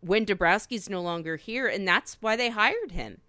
[0.00, 3.20] when Dombrowski's no longer here and that's why they hired him.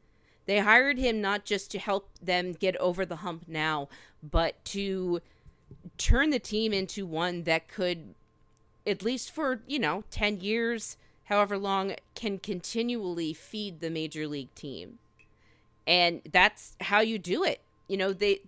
[0.45, 3.87] They hired him not just to help them get over the hump now,
[4.23, 5.21] but to
[5.97, 8.15] turn the team into one that could
[8.85, 14.53] at least for, you know, 10 years, however long can continually feed the major league
[14.55, 14.99] team.
[15.85, 17.61] And that's how you do it.
[17.87, 18.41] You know, they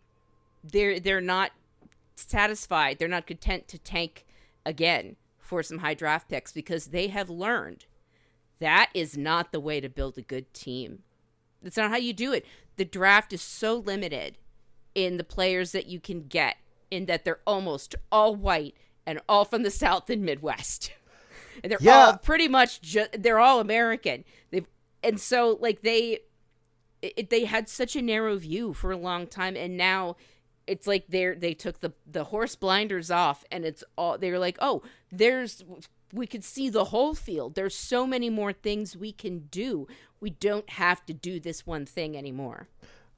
[0.63, 1.51] they're they're not
[2.15, 2.99] satisfied.
[2.99, 4.25] They're not content to tank
[4.65, 7.85] again for some high draft picks because they have learned
[8.59, 10.99] that is not the way to build a good team.
[11.63, 12.45] That's not how you do it.
[12.77, 14.37] The draft is so limited
[14.93, 16.57] in the players that you can get
[16.91, 18.75] in that they're almost all white
[19.05, 20.91] and all from the South and Midwest.
[21.63, 22.05] and they're Yeah.
[22.07, 24.23] all pretty much just they're all American.
[24.51, 24.67] They've
[25.03, 26.19] and so like they
[27.01, 30.15] it, they had such a narrow view for a long time and now
[30.67, 34.57] it's like they're they took the the horse blinders off and it's all they're like
[34.61, 35.63] oh there's
[36.13, 39.87] we could see the whole field there's so many more things we can do
[40.19, 42.67] we don't have to do this one thing anymore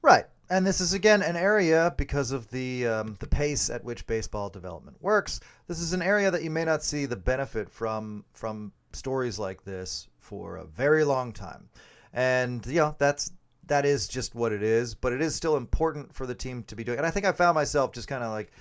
[0.04, 0.26] Right.
[0.50, 4.50] And this is again an area because of the um, the pace at which baseball
[4.50, 5.40] development works.
[5.66, 9.64] This is an area that you may not see the benefit from from stories like
[9.64, 11.70] this for a very long time.
[12.12, 13.32] And you know, that's
[13.66, 16.76] that is just what it is, but it is still important for the team to
[16.76, 16.98] be doing.
[16.98, 18.52] And I think I found myself just kind of like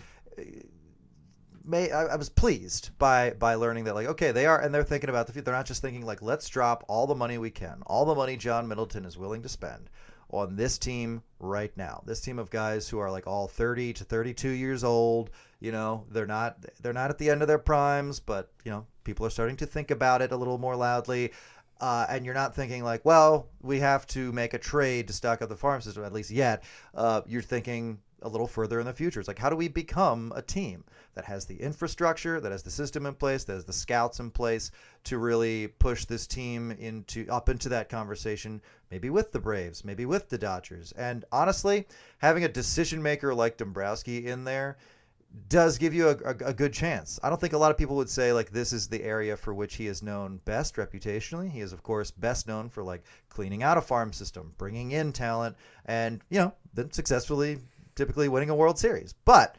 [1.65, 4.81] may I, I was pleased by by learning that like okay they are and they're
[4.81, 5.43] thinking about the future.
[5.43, 8.37] They're not just thinking like let's drop all the money we can, all the money
[8.37, 9.89] John Middleton is willing to spend
[10.33, 12.01] on this team right now.
[12.05, 15.29] This team of guys who are like all 30 to 32 years old.
[15.59, 18.85] You know they're not they're not at the end of their primes, but you know
[19.03, 21.31] people are starting to think about it a little more loudly.
[21.81, 25.41] uh, and you're not thinking like, well, we have to make a trade to stock
[25.41, 26.63] up the farm system at least yet.
[26.95, 29.19] Uh, you're thinking a little further in the future.
[29.19, 30.83] It's like, how do we become a team
[31.15, 34.31] that has the infrastructure, that has the system in place, that has the scouts in
[34.31, 34.71] place
[35.05, 40.05] to really push this team into up into that conversation, maybe with the Braves, maybe
[40.05, 40.91] with the Dodgers.
[40.93, 44.77] And honestly, having a decision maker like Dombrowski in there
[45.49, 47.19] does give you a, a, a, good chance.
[47.23, 49.53] I don't think a lot of people would say like this is the area for
[49.53, 51.49] which he is known best reputationally.
[51.49, 55.11] He is of course best known for like cleaning out a farm system, bringing in
[55.11, 55.55] talent,
[55.85, 57.57] and you know then successfully,
[57.95, 59.13] typically winning a World Series.
[59.25, 59.57] But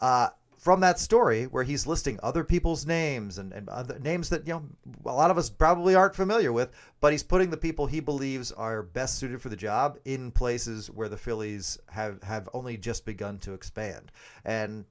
[0.00, 0.28] uh,
[0.64, 4.54] from that story where he's listing other people's names and, and other names that you
[4.54, 4.64] know
[5.04, 6.70] a lot of us probably aren't familiar with,
[7.00, 10.90] but he's putting the people he believes are best suited for the job in places
[10.90, 14.10] where the Phillies have have only just begun to expand.
[14.46, 14.86] And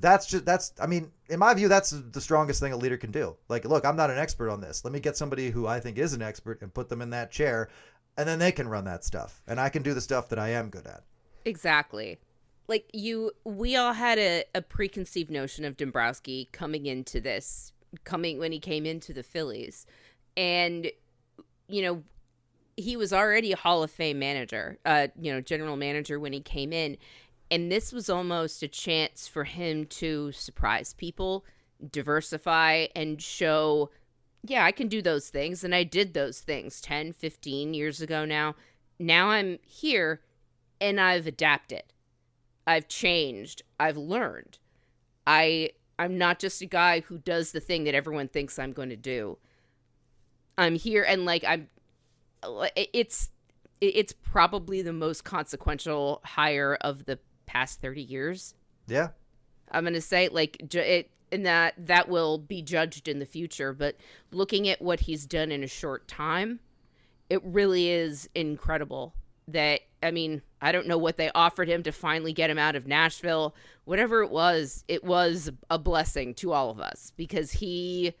[0.00, 3.10] that's just that's i mean in my view that's the strongest thing a leader can
[3.10, 3.36] do.
[3.48, 4.84] Like look i'm not an expert on this.
[4.84, 7.32] Let me get somebody who i think is an expert and put them in that
[7.32, 7.70] chair
[8.16, 9.42] and then they can run that stuff.
[9.48, 11.02] And i can do the stuff that i am good at.
[11.44, 12.20] Exactly
[12.68, 17.72] like you we all had a, a preconceived notion of dombrowski coming into this
[18.04, 19.86] coming when he came into the phillies
[20.36, 20.90] and
[21.68, 22.02] you know
[22.76, 26.40] he was already a hall of fame manager uh you know general manager when he
[26.40, 26.96] came in
[27.50, 31.44] and this was almost a chance for him to surprise people,
[31.90, 33.90] diversify, and show,
[34.44, 35.64] yeah, I can do those things.
[35.64, 38.54] And I did those things 10, 15 years ago now.
[38.98, 40.20] Now I'm here
[40.80, 41.84] and I've adapted.
[42.68, 43.62] I've changed.
[43.80, 44.58] I've learned.
[45.26, 48.90] I I'm not just a guy who does the thing that everyone thinks I'm going
[48.90, 49.38] to do.
[50.58, 51.68] I'm here and like I'm
[52.76, 53.30] it's
[53.80, 58.54] it's probably the most consequential hire of the past 30 years.
[58.86, 59.08] Yeah.
[59.70, 63.72] I'm going to say like it and that that will be judged in the future,
[63.72, 63.96] but
[64.30, 66.60] looking at what he's done in a short time,
[67.30, 69.14] it really is incredible
[69.46, 72.76] that I mean, I don't know what they offered him to finally get him out
[72.76, 73.54] of Nashville.
[73.84, 78.14] Whatever it was, it was a blessing to all of us because he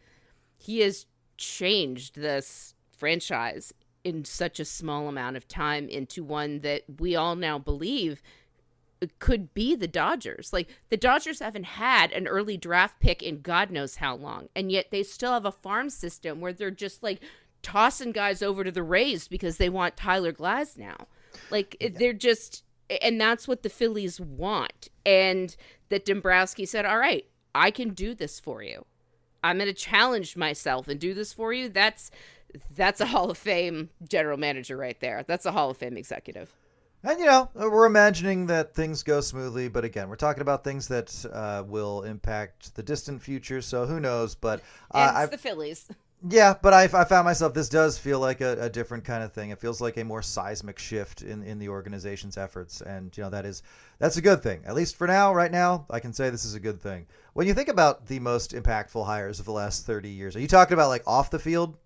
[0.56, 6.82] he has changed this franchise in such a small amount of time into one that
[6.98, 8.22] we all now believe
[9.18, 10.52] could be the Dodgers.
[10.52, 14.72] Like the Dodgers haven't had an early draft pick in God knows how long, and
[14.72, 17.20] yet they still have a farm system where they're just like
[17.62, 21.06] tossing guys over to the Rays because they want Tyler Glasnow.
[21.50, 21.90] Like yeah.
[21.92, 22.64] they're just,
[23.02, 24.88] and that's what the Phillies want.
[25.04, 25.54] And
[25.88, 28.84] that Dombrowski said, "All right, I can do this for you.
[29.42, 32.10] I'm going to challenge myself and do this for you." That's
[32.74, 35.24] that's a Hall of Fame general manager right there.
[35.26, 36.52] That's a Hall of Fame executive.
[37.04, 40.88] And you know, we're imagining that things go smoothly, but again, we're talking about things
[40.88, 43.62] that uh, will impact the distant future.
[43.62, 44.34] So who knows?
[44.34, 45.88] But uh, it's the Phillies.
[46.26, 47.54] Yeah, but I, I found myself.
[47.54, 49.50] This does feel like a, a, different kind of thing.
[49.50, 53.30] It feels like a more seismic shift in, in the organization's efforts, and you know
[53.30, 53.62] that is
[54.00, 54.62] that's a good thing.
[54.66, 57.06] At least for now, right now, I can say this is a good thing.
[57.34, 60.48] When you think about the most impactful hires of the last thirty years, are you
[60.48, 61.76] talking about like off the field?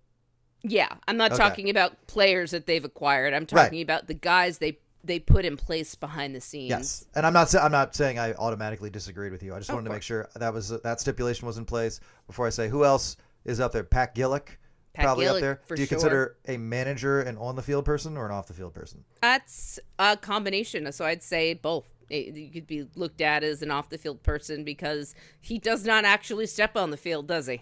[0.63, 1.43] Yeah, I'm not okay.
[1.43, 3.35] talking about players that they've acquired.
[3.35, 3.83] I'm talking right.
[3.83, 6.71] about the guys they they put in place behind the scenes.
[6.71, 9.53] Yes, and I'm not I'm not saying I automatically disagreed with you.
[9.53, 12.49] I just wanted to make sure that was that stipulation was in place before I
[12.49, 13.83] say who else is up there.
[13.83, 14.57] Pat Gillick.
[14.93, 15.61] Pat probably Gillick, up there.
[15.75, 15.97] Do you sure.
[15.97, 19.03] consider a manager an on the field person or an off the field person?
[19.21, 20.91] That's a combination.
[20.91, 21.87] So I'd say both.
[22.09, 25.85] It, you could be looked at as an off the field person because he does
[25.85, 27.61] not actually step on the field, does he?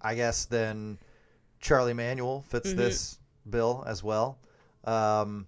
[0.00, 0.98] I guess then
[1.60, 2.78] Charlie Manuel fits mm-hmm.
[2.78, 3.18] this
[3.50, 4.38] bill as well.
[4.84, 5.46] Um,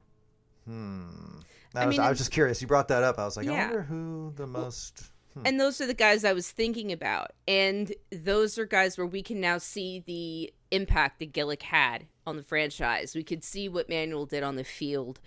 [0.68, 1.38] Hmm.
[1.74, 2.60] I, I was, mean, I was just curious.
[2.60, 3.18] You brought that up.
[3.18, 3.52] I was like, yeah.
[3.52, 5.02] I wonder who the most.
[5.34, 5.42] Hmm.
[5.44, 7.32] And those are the guys I was thinking about.
[7.46, 12.36] And those are guys where we can now see the impact that Gillick had on
[12.36, 13.14] the franchise.
[13.14, 15.20] We could see what Manuel did on the field.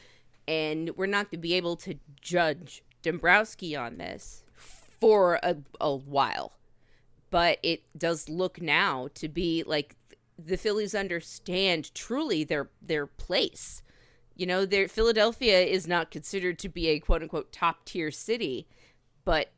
[0.47, 5.95] And we're not going to be able to judge Dombrowski on this for a, a
[5.95, 6.53] while.
[7.29, 9.95] But it does look now to be like
[10.37, 13.81] the Phillies understand truly their their place
[14.41, 18.67] you know, there Philadelphia is not considered to be a quote unquote top tier city,
[19.23, 19.51] but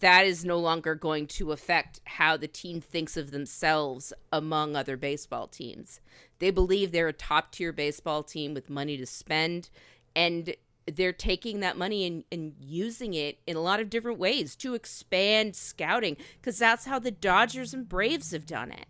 [0.00, 4.96] that is no longer going to affect how the team thinks of themselves among other
[4.96, 6.00] baseball teams.
[6.38, 9.70] They believe they're a top tier baseball team with money to spend,
[10.14, 10.54] and
[10.86, 14.74] they're taking that money and, and using it in a lot of different ways to
[14.74, 18.86] expand scouting because that's how the Dodgers and Braves have done it.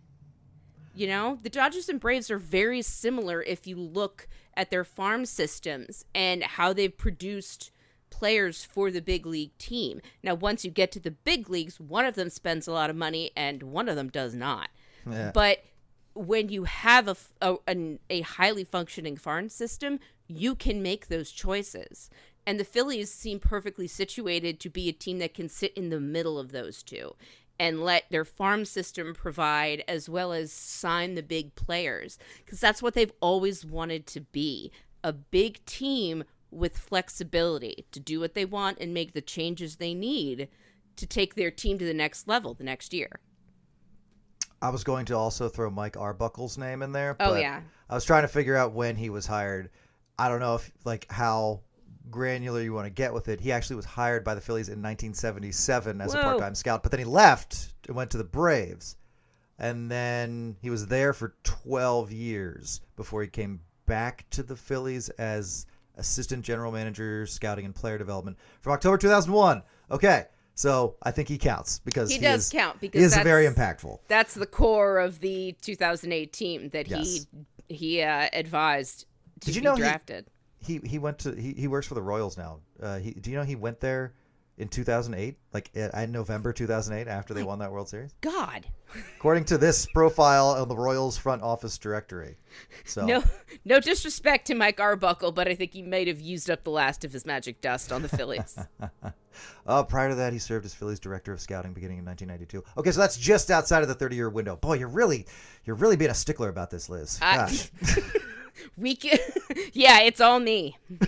[0.95, 5.25] You know, the Dodgers and Braves are very similar if you look at their farm
[5.25, 7.71] systems and how they've produced
[8.13, 9.99] players for the big league team.
[10.21, 12.95] Now, once you get to the big leagues, one of them spends a lot of
[12.95, 14.69] money and one of them does not.
[15.09, 15.31] Yeah.
[15.33, 15.65] But
[16.13, 21.31] when you have a, a, an, a highly functioning farm system, you can make those
[21.31, 22.09] choices.
[22.45, 25.99] And the Phillies seem perfectly situated to be a team that can sit in the
[25.99, 27.15] middle of those two
[27.59, 32.81] and let their farm system provide as well as sign the big players because that's
[32.81, 34.71] what they've always wanted to be
[35.03, 39.93] a big team with flexibility to do what they want and make the changes they
[39.93, 40.47] need
[40.95, 43.19] to take their team to the next level the next year.
[44.61, 47.17] I was going to also throw Mike Arbuckle's name in there.
[47.19, 47.61] Oh yeah.
[47.89, 49.69] I was trying to figure out when he was hired.
[50.17, 51.61] I don't know if like how
[52.09, 53.41] granular you want to get with it.
[53.41, 56.19] He actually was hired by the Phillies in 1977 as Whoa.
[56.19, 58.97] a part-time scout, but then he left and went to the Braves.
[59.59, 65.09] And then he was there for 12 years before he came back to the Phillies
[65.09, 65.65] as
[65.97, 69.63] assistant general manager, scouting and player development from October 2001.
[69.91, 70.25] Okay.
[70.55, 73.47] So I think he counts because He he, does is, count because he is very
[73.47, 73.99] impactful.
[74.07, 77.25] That's the core of the 2008 team that Yes.
[77.67, 79.05] he he uh, advised
[79.41, 80.27] to Did you be know he- drafted.
[80.59, 82.59] he he went to he, he works for the Royals now.
[82.81, 84.13] Uh, he do you know he went there
[84.57, 88.13] in 2008, like in in November 2008 after they won that World Series?
[88.21, 88.65] God,
[89.17, 92.37] According to this profile of the Royals front office directory.
[92.85, 93.23] So no,
[93.65, 97.03] no disrespect to Mike Arbuckle, but I think he might have used up the last
[97.03, 98.57] of his magic dust on the Phillies.
[99.67, 102.63] uh, prior to that, he served as Phillies director of scouting beginning in 1992.
[102.79, 104.55] Okay, so that's just outside of the 30 year window.
[104.55, 105.25] Boy, you're really
[105.65, 107.17] you're really being a stickler about this, Liz.
[107.21, 107.71] I- Gosh.
[108.77, 109.17] we can,
[109.73, 110.77] yeah, it's all me.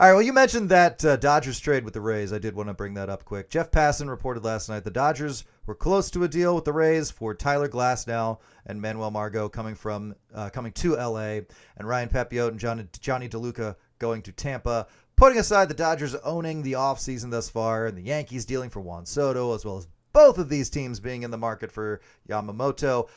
[0.00, 0.12] All right.
[0.12, 2.32] Well, you mentioned that uh, Dodgers trade with the Rays.
[2.32, 3.50] I did want to bring that up quick.
[3.50, 7.10] Jeff Passan reported last night the Dodgers were close to a deal with the Rays
[7.10, 11.40] for Tyler Glasnow and Manuel Margot coming from uh, coming to LA,
[11.76, 14.86] and Ryan Pepiot and Jonny, Jonny DeLuca going to Tampa.
[15.16, 19.04] Putting aside the Dodgers owning the offseason thus far and the Yankees dealing for Juan
[19.04, 23.08] Soto, as well as both of these teams being in the market for Yamamoto.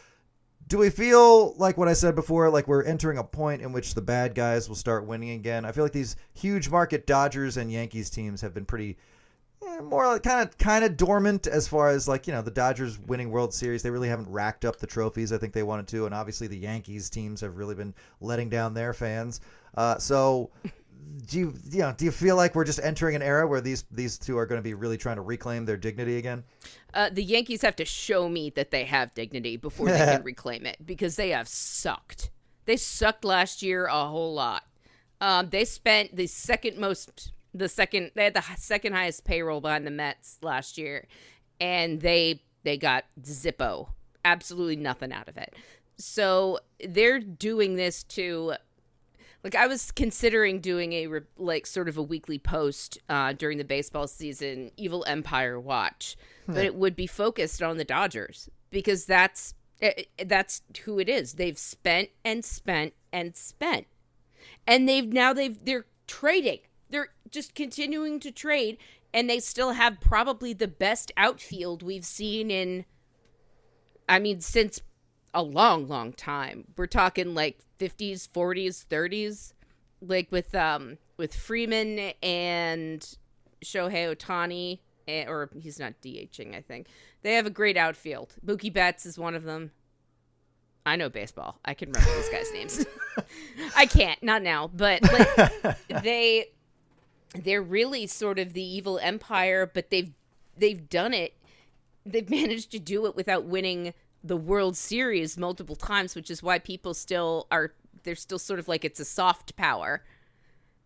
[0.68, 3.93] Do we feel like what I said before, like we're entering a point in which
[3.93, 5.66] the bad guys will start winning again?
[5.66, 8.97] I feel like these huge market Dodgers and Yankees teams have been pretty
[9.68, 12.51] eh, more like kind of kind of dormant as far as like you know the
[12.51, 13.84] Dodgers winning World Series.
[13.84, 16.57] They really haven't racked up the trophies I think they wanted to, and obviously the
[16.57, 19.41] Yankees teams have really been letting down their fans.
[19.76, 20.51] Uh, so.
[21.28, 21.93] Do you, you know?
[21.95, 24.60] Do you feel like we're just entering an era where these these two are going
[24.60, 26.43] to be really trying to reclaim their dignity again?
[26.93, 30.66] Uh, the Yankees have to show me that they have dignity before they can reclaim
[30.66, 32.30] it because they have sucked.
[32.66, 34.64] They sucked last year a whole lot.
[35.22, 39.86] Um, they spent the second most, the second they had the second highest payroll behind
[39.86, 41.08] the Mets last year,
[41.60, 43.89] and they they got zippo,
[44.26, 45.56] absolutely nothing out of it.
[45.97, 48.54] So they're doing this to
[49.44, 53.58] like I was considering doing a re- like sort of a weekly post uh, during
[53.58, 56.16] the baseball season, Evil Empire Watch,
[56.48, 61.10] but it would be focused on the Dodgers because that's eh, eh, that's who it
[61.10, 61.34] is.
[61.34, 63.88] They've spent and spent and spent,
[64.68, 66.60] and they've now they've they're trading.
[66.89, 68.78] They're just continuing to trade,
[69.14, 72.86] and they still have probably the best outfield we've seen in.
[74.08, 74.82] I mean, since
[75.34, 76.65] a long, long time.
[76.77, 79.53] We're talking like 50s, 40s, 30s,
[80.01, 83.01] like with um with Freeman and
[83.63, 86.55] Shohei Ohtani, eh, or he's not DHing.
[86.55, 86.88] I think
[87.21, 88.36] they have a great outfield.
[88.45, 89.71] Mookie Betts is one of them.
[90.86, 91.59] I know baseball.
[91.63, 92.86] I can remember these guys' names.
[93.75, 96.47] I can't, not now, but like they
[97.36, 100.11] they're really sort of the evil empire, but they've
[100.57, 101.34] they've done it.
[102.05, 103.93] They've managed to do it without winning
[104.24, 108.67] the World Series multiple times, which is why people still are they're still sort of
[108.67, 110.03] like it's a soft power.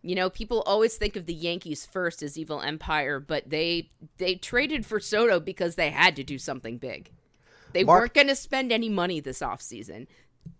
[0.02, 4.34] You know, people always think of the Yankees first as evil empire, but they they
[4.34, 7.10] traded for Soto because they had to do something big.
[7.72, 10.06] They Mark- weren't going to spend any money this offseason.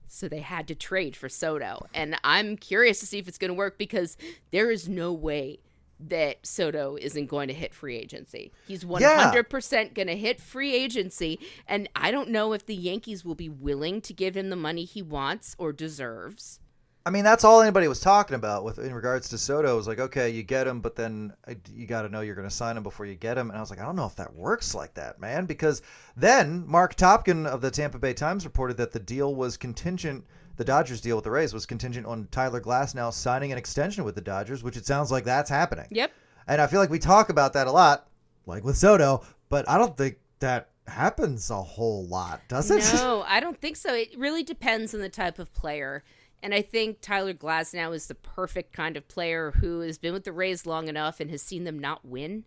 [0.08, 1.86] So they had to trade for Soto.
[1.92, 4.16] And I'm curious to see if it's going to work because
[4.50, 5.58] there is no way
[5.98, 8.52] that Soto isn't going to hit free agency.
[8.66, 11.38] He's 100% going to hit free agency.
[11.66, 14.84] And I don't know if the Yankees will be willing to give him the money
[14.84, 16.60] he wants or deserves.
[17.06, 19.74] I mean, that's all anybody was talking about with in regards to Soto.
[19.74, 21.34] It was like, okay, you get him, but then
[21.72, 23.48] you got to know you're going to sign him before you get him.
[23.48, 25.46] And I was like, I don't know if that works like that, man.
[25.46, 25.82] Because
[26.16, 30.24] then Mark Topkin of the Tampa Bay Times reported that the deal was contingent.
[30.56, 34.14] The Dodgers deal with the Rays was contingent on Tyler Glasnow signing an extension with
[34.14, 35.86] the Dodgers, which it sounds like that's happening.
[35.90, 36.12] Yep.
[36.48, 38.08] And I feel like we talk about that a lot,
[38.46, 42.84] like with Soto, but I don't think that happens a whole lot, does it?
[42.94, 43.92] No, I don't think so.
[43.94, 46.04] It really depends on the type of player.
[46.42, 50.24] And I think Tyler Glasnow is the perfect kind of player who has been with
[50.24, 52.44] the Rays long enough and has seen them not win.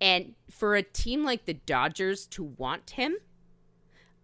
[0.00, 3.16] And for a team like the Dodgers to want him,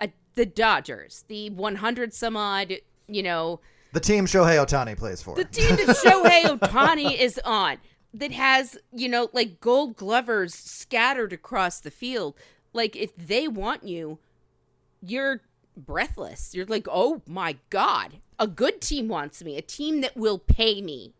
[0.01, 2.77] a the Dodgers, the 100 some odd,
[3.11, 3.61] you know,
[3.93, 5.35] The team Shohei Ohtani plays for.
[5.35, 7.79] the team that Shohei Ohtani is on,
[8.15, 12.35] that has, you know, like gold glovers scattered across the field.
[12.73, 14.19] Like, if they want you,
[15.03, 15.43] you're
[15.77, 16.55] breathless.
[16.55, 19.57] You're like, oh my God, a good team wants me.
[19.57, 21.15] A team that will pay me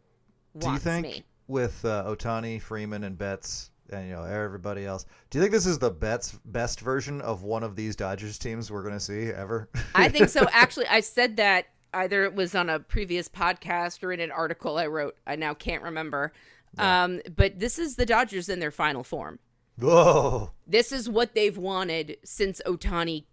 [0.59, 1.25] do you think me.
[1.49, 5.67] with uh, Ohtani, Freeman, and Betts, and you know everybody else, do you think this
[5.67, 9.29] is the Betts best version of one of these Dodgers teams we're going to see
[9.29, 9.69] ever?
[9.95, 10.47] I think so.
[10.53, 14.79] Actually, I said that either it was on a previous podcast or in an article
[14.79, 15.17] I wrote.
[15.27, 16.33] I now can't remember.
[16.79, 19.39] Um, but this is the Dodgers in their final form.
[19.79, 20.53] Whoa!
[20.67, 23.25] This is what they've wanted since Ohtani,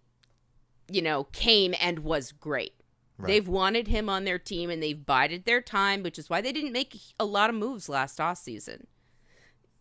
[0.90, 2.72] you know, came and was great.
[3.18, 3.28] Right.
[3.28, 6.52] They've wanted him on their team and they've bided their time, which is why they
[6.52, 8.86] didn't make a lot of moves last off season.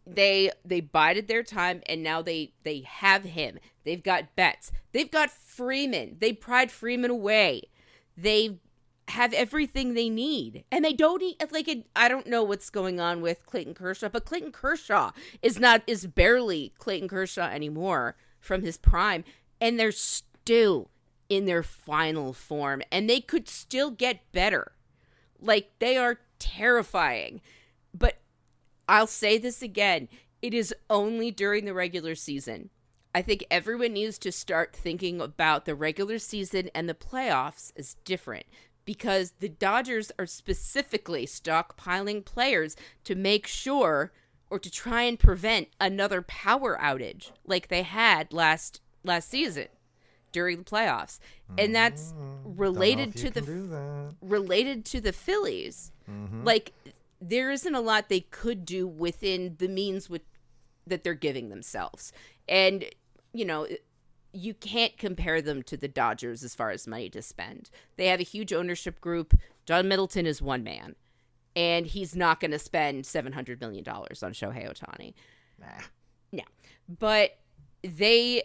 [0.06, 3.60] They they bided their time and now they they have him.
[3.84, 4.72] They've got Betts.
[4.92, 6.18] They've got Freeman.
[6.20, 7.64] They pried Freeman away.
[8.16, 8.60] They
[9.10, 10.64] have everything they need.
[10.72, 14.10] And they don't need like it, I don't know what's going on with Clayton Kershaw,
[14.10, 19.24] but Clayton Kershaw is not is barely Clayton Kershaw anymore from his prime
[19.60, 20.90] and they're still
[21.30, 24.74] in their final form and they could still get better.
[25.40, 27.42] Like they are terrifying.
[27.94, 28.20] But
[28.88, 30.08] I'll say this again,
[30.42, 32.70] it is only during the regular season.
[33.16, 37.96] I think everyone needs to start thinking about the regular season and the playoffs as
[38.06, 38.46] different
[38.88, 44.14] because the Dodgers are specifically stockpiling players to make sure
[44.50, 49.68] or to try and prevent another power outage like they had last last season
[50.32, 51.20] during the playoffs.
[51.58, 52.14] And that's
[52.46, 55.92] related to the related to the Phillies.
[56.46, 56.72] Like
[57.20, 60.22] there isn't a lot they could do within the means with
[60.86, 62.14] that they're giving themselves.
[62.48, 62.86] And
[63.34, 63.68] you know,
[64.34, 67.70] you can't compare them to the Dodgers as far as money to spend.
[67.96, 69.34] They have a huge ownership group.
[69.66, 70.96] John Middleton is one man,
[71.56, 75.14] and he's not going to spend $700 million on Shohei Ohtani.
[75.60, 75.84] Nah.
[76.32, 76.44] No.
[76.88, 77.40] But
[77.82, 78.44] they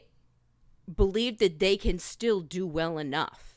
[0.92, 3.56] believe that they can still do well enough.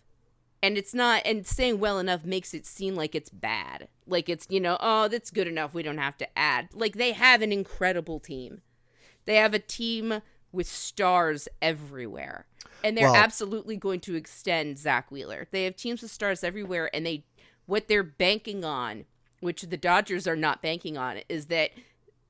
[0.62, 3.88] And it's not, and saying well enough makes it seem like it's bad.
[4.08, 5.74] Like it's, you know, oh, that's good enough.
[5.74, 6.70] We don't have to add.
[6.74, 8.62] Like they have an incredible team.
[9.26, 10.22] They have a team
[10.56, 12.46] with stars everywhere.
[12.84, 15.48] And they're Well- absolutely going to extend Zack Wheeler.
[15.52, 16.90] They have teams with stars everywhere.
[16.94, 17.26] And they,
[17.66, 19.06] what they're banking on,
[19.40, 21.72] which the Dodgers are not banking on, is that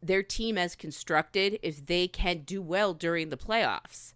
[0.01, 4.13] their team as constructed, if they can do well during the playoffs,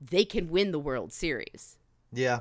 [0.00, 1.76] they can win the World Series.
[2.12, 2.40] Yeah.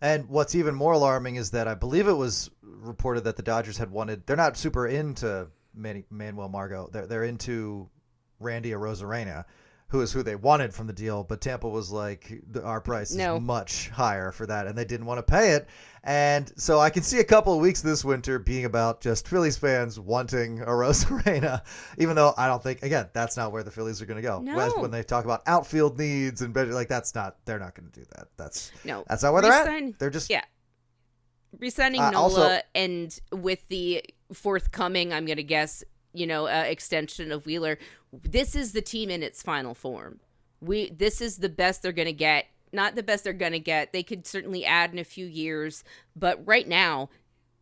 [0.00, 3.78] And what's even more alarming is that I believe it was reported that the Dodgers
[3.78, 4.26] had wanted.
[4.26, 6.88] They're not super into Manny, Manuel Margot.
[6.92, 7.88] They're they're into
[8.38, 9.44] Randy Arozarena,
[9.88, 11.22] who is who they wanted from the deal.
[11.22, 13.38] But Tampa was like, our price is No.
[13.38, 15.68] much higher for that, and they didn't want to pay it.
[16.02, 19.56] And so I can see a couple of weeks this winter being about just Phillies
[19.56, 21.62] fans wanting Arozarena,
[21.98, 24.40] even though I don't think again that's not where the Phillies are going to go.
[24.40, 24.70] No.
[24.78, 28.00] When they talk about outfield needs and better, like that's not they're not going to
[28.00, 28.28] do that.
[28.36, 29.98] That's No, that's not where they're at.
[29.98, 30.44] They're just yeah.
[31.58, 35.82] Resigning Uh, Nola also- and with the forthcoming, I'm going to guess,
[36.12, 37.78] you know, uh, extension of Wheeler.
[38.22, 40.20] This is the team in its final form.
[40.60, 42.46] We this is the best they're going to get.
[42.72, 43.92] Not the best they're going to get.
[43.92, 47.10] They could certainly add in a few years, but right now,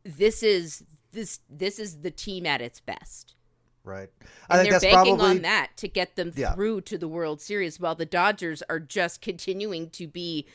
[0.04, 0.82] this is
[1.12, 3.34] this this is the team at its best.
[3.84, 4.08] right.
[4.20, 6.54] And I think they're that's banking probably on that to get them Yeah.
[6.54, 10.46] through to the World Series, while the Dodgers are just continuing to be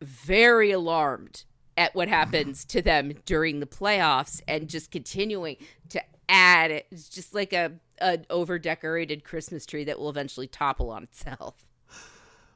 [0.00, 1.44] very alarmed
[1.76, 5.56] at what happens to them during the playoffs and just continuing
[5.90, 6.70] to add.
[6.70, 11.66] It's just like a an over decorated Christmas tree that will eventually topple on itself.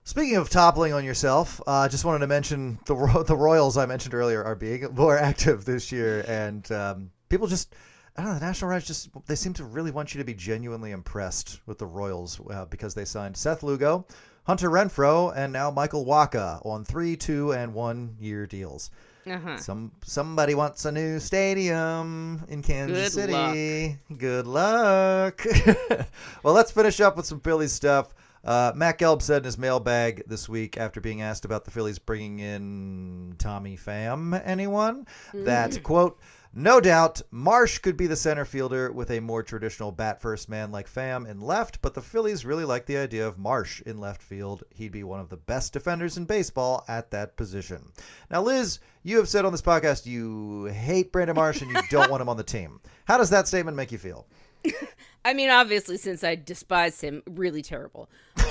[0.05, 3.87] Speaking of toppling on yourself, I uh, just wanted to mention the the Royals I
[3.87, 7.75] mentioned earlier are being more active this year, and um, people just
[8.17, 10.35] I don't know the National Reds just they seem to really want you to be
[10.35, 14.07] genuinely impressed with the Royals uh, because they signed Seth Lugo,
[14.45, 18.91] Hunter Renfroe, and now Michael Wacha on three, two, and one year deals.
[19.27, 19.57] Uh-huh.
[19.59, 23.99] Some somebody wants a new stadium in Kansas Good City.
[24.17, 25.45] Good luck.
[26.43, 28.15] well, let's finish up with some Phillies stuff.
[28.43, 31.99] Uh, Matt Gelb said in his mailbag this week after being asked about the Phillies
[31.99, 36.19] bringing in Tommy Pham, anyone, that, quote,
[36.53, 40.73] no doubt Marsh could be the center fielder with a more traditional bat first man
[40.73, 44.21] like Pham in left, but the Phillies really like the idea of Marsh in left
[44.21, 44.65] field.
[44.75, 47.93] He'd be one of the best defenders in baseball at that position.
[48.31, 52.11] Now, Liz, you have said on this podcast you hate Brandon Marsh and you don't
[52.11, 52.81] want him on the team.
[53.05, 54.27] How does that statement make you feel?
[55.25, 58.09] I mean, obviously, since I despise him, really terrible.
[58.39, 58.51] Liz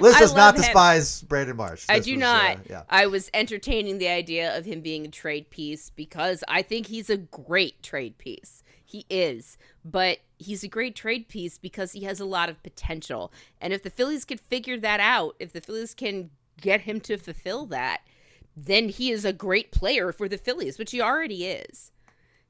[0.00, 0.62] does not love him.
[0.62, 1.86] despise Brandon Marsh.
[1.88, 2.56] I do was, not.
[2.56, 2.82] uh, yeah.
[2.90, 7.08] I was entertaining the idea of him being a trade piece because I think he's
[7.08, 8.64] a great trade piece.
[8.84, 9.56] He is.
[9.84, 13.32] But he's a great trade piece because he has a lot of potential.
[13.60, 16.30] And if the Phillies could figure that out, if the Phillies can
[16.60, 18.02] get him to fulfill that,
[18.56, 21.92] then he is a great player for the Phillies, which he already is.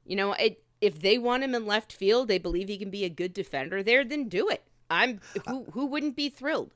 [0.05, 3.03] You know, it, if they want him in left field, they believe he can be
[3.05, 4.63] a good defender there, then do it.
[4.89, 6.73] I'm who who wouldn't be thrilled?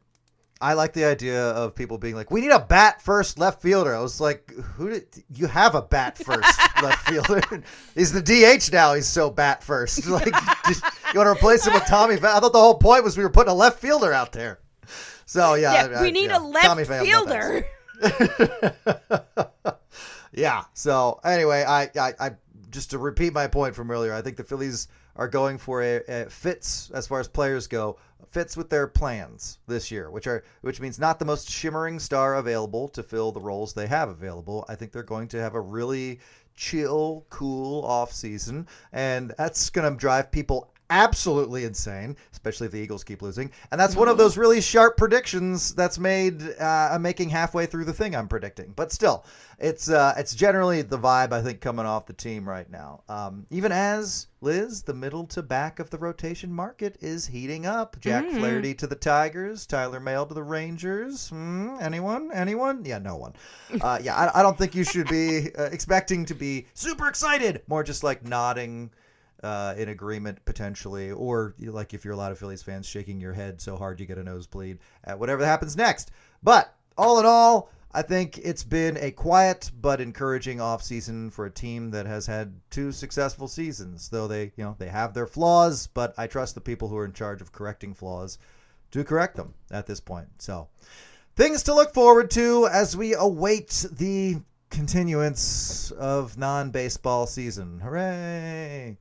[0.59, 3.95] I like the idea of people being like, "We need a bat first left fielder."
[3.95, 7.63] I was like, "Who did you have a bat first left fielder?
[7.95, 8.95] He's the DH now.
[8.95, 10.07] He's so bat first.
[10.07, 10.33] Like,
[10.65, 10.83] just,
[11.13, 12.15] you want to replace him with Tommy?
[12.15, 14.59] I thought the whole point was we were putting a left fielder out there.
[15.27, 16.39] So yeah, Yeah, I- we I- need yeah.
[16.39, 17.65] a left Tommy Pham, no fielder.
[20.33, 20.63] yeah.
[20.73, 22.31] So anyway, I, I, I
[22.69, 26.01] just to repeat my point from earlier, I think the Phillies are going for a,
[26.07, 27.97] a fits as far as players go,
[28.29, 32.35] fits with their plans this year, which are which means not the most shimmering star
[32.35, 34.65] available to fill the roles they have available.
[34.67, 36.19] I think they're going to have a really
[36.55, 42.79] chill, cool off season, and that's going to drive people absolutely insane, especially if the
[42.79, 43.51] Eagles keep losing.
[43.71, 47.85] And that's one of those really sharp predictions that's made uh, I'm making halfway through
[47.85, 48.73] the thing I'm predicting.
[48.75, 49.25] But still,
[49.59, 53.03] it's uh, it's generally the vibe I think coming off the team right now.
[53.09, 57.99] Um, even as Liz, the middle to back of the rotation market is heating up.
[57.99, 61.29] Jack Flaherty to the Tigers, Tyler Mahle to the Rangers.
[61.29, 62.31] Hmm, anyone?
[62.31, 62.85] Anyone?
[62.85, 63.33] Yeah, no one.
[63.87, 67.61] Uh, yeah, I, I don't think you should be uh, expecting to be super excited.
[67.67, 68.89] More just like nodding
[69.43, 73.33] uh, in agreement potentially, or like if you're a lot of Phillies fans shaking your
[73.33, 76.11] head so hard you get a nosebleed at whatever happens next.
[76.43, 81.51] But all in all, I think it's been a quiet but encouraging offseason for a
[81.51, 84.09] team that has had two successful seasons.
[84.09, 87.05] Though they, you know, they have their flaws, but I trust the people who are
[87.05, 88.37] in charge of correcting flaws
[88.91, 90.27] to correct them at this point.
[90.39, 90.67] So,
[91.35, 97.79] things to look forward to as we await the continuance of non-baseball season.
[97.79, 98.97] Hooray!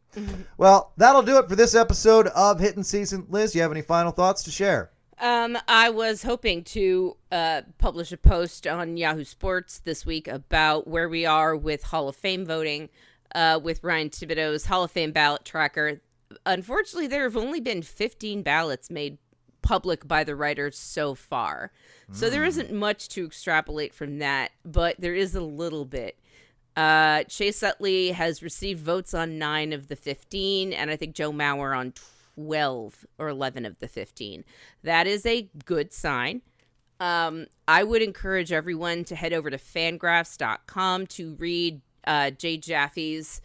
[0.57, 3.27] Well, that'll do it for this episode of Hittin' Season.
[3.29, 4.91] Liz, you have any final thoughts to share?
[5.19, 10.87] Um, I was hoping to uh, publish a post on Yahoo Sports this week about
[10.87, 12.91] where we are with Hall of Fame voting
[13.35, 16.01] uh, with Ryan Thibodaux's Hall of Fame ballot tracker.
[16.45, 19.19] Unfortunately, there have only been 15 ballots made
[19.67, 21.73] public by the writers so far.
[22.13, 26.17] So there isn't much to extrapolate from that, but there is a little bit.
[26.77, 31.33] Uh, Chase Utley has received votes on nine of the 15, and I think Joe
[31.33, 31.95] Mauer on
[32.37, 34.45] 12 or 11 of the 15.
[34.85, 36.43] That is a good sign.
[37.01, 43.41] Um, I would encourage everyone to head over to fangraphs.com to read uh, Jay Jaffe's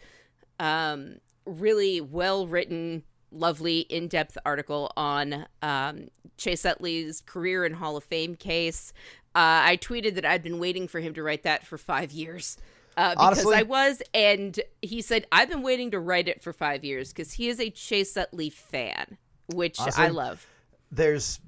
[0.60, 3.02] um, really well written,
[3.32, 8.92] lovely, in depth article on um, Chase Utley's career and Hall of Fame case.
[9.34, 12.58] Uh, I tweeted that I'd been waiting for him to write that for five years.
[12.96, 13.56] Uh, because Honestly?
[13.56, 17.32] I was, and he said, I've been waiting to write it for five years because
[17.32, 19.16] he is a Chase Utley fan,
[19.46, 20.46] which Honestly, I love.
[20.90, 21.40] There's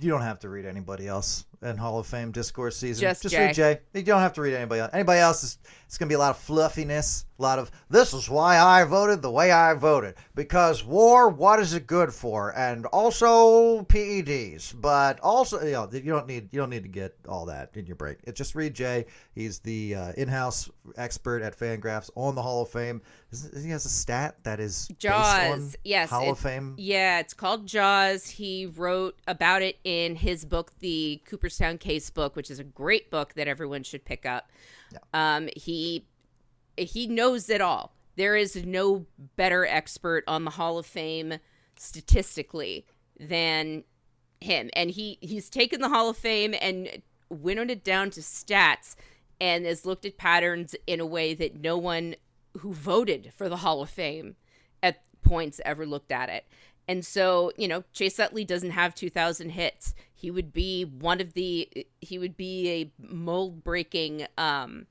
[0.00, 3.02] you don't have to read anybody else in Hall of Fame discourse season.
[3.02, 3.80] Just read Jay.
[3.92, 4.90] You don't have to read anybody else.
[4.92, 5.58] Anybody else is
[5.88, 9.22] it's gonna be a lot of fluffiness, a lot of this is why I voted
[9.22, 10.16] the way I voted.
[10.34, 12.54] Because war, what is it good for?
[12.54, 14.78] And also PEDs.
[14.78, 17.86] But also you know, you don't need you don't need to get all that in
[17.86, 18.16] your brain.
[18.24, 19.06] It just read Jay.
[19.34, 20.68] He's the uh, in-house
[20.98, 23.00] expert at Fangraphs on the Hall of Fame.
[23.30, 25.74] He has a stat that is Jaws.
[25.84, 26.10] Yes.
[26.10, 26.74] Hall of Fame.
[26.76, 28.28] Yeah, it's called Jaws.
[28.28, 33.10] He wrote about it in his book, the Cooperstown Case book, which is a great
[33.10, 34.50] book that everyone should pick up.
[35.12, 36.06] Um, he
[36.76, 37.94] he knows it all.
[38.16, 41.34] There is no better expert on the Hall of Fame
[41.76, 42.86] statistically
[43.18, 43.84] than
[44.40, 44.70] him.
[44.74, 48.94] And he he's taken the Hall of Fame and winnowed it down to stats
[49.40, 52.16] and has looked at patterns in a way that no one
[52.58, 54.36] who voted for the Hall of Fame
[54.82, 56.44] at points ever looked at it.
[56.88, 59.94] And so, you know, Chase Utley doesn't have 2,000 hits.
[60.20, 64.86] He would be one of the, he would be a mold breaking um,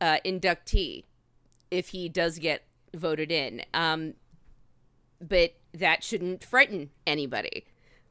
[0.00, 1.04] uh, inductee
[1.70, 3.62] if he does get voted in.
[3.72, 4.14] Um,
[5.20, 7.66] but that shouldn't frighten anybody.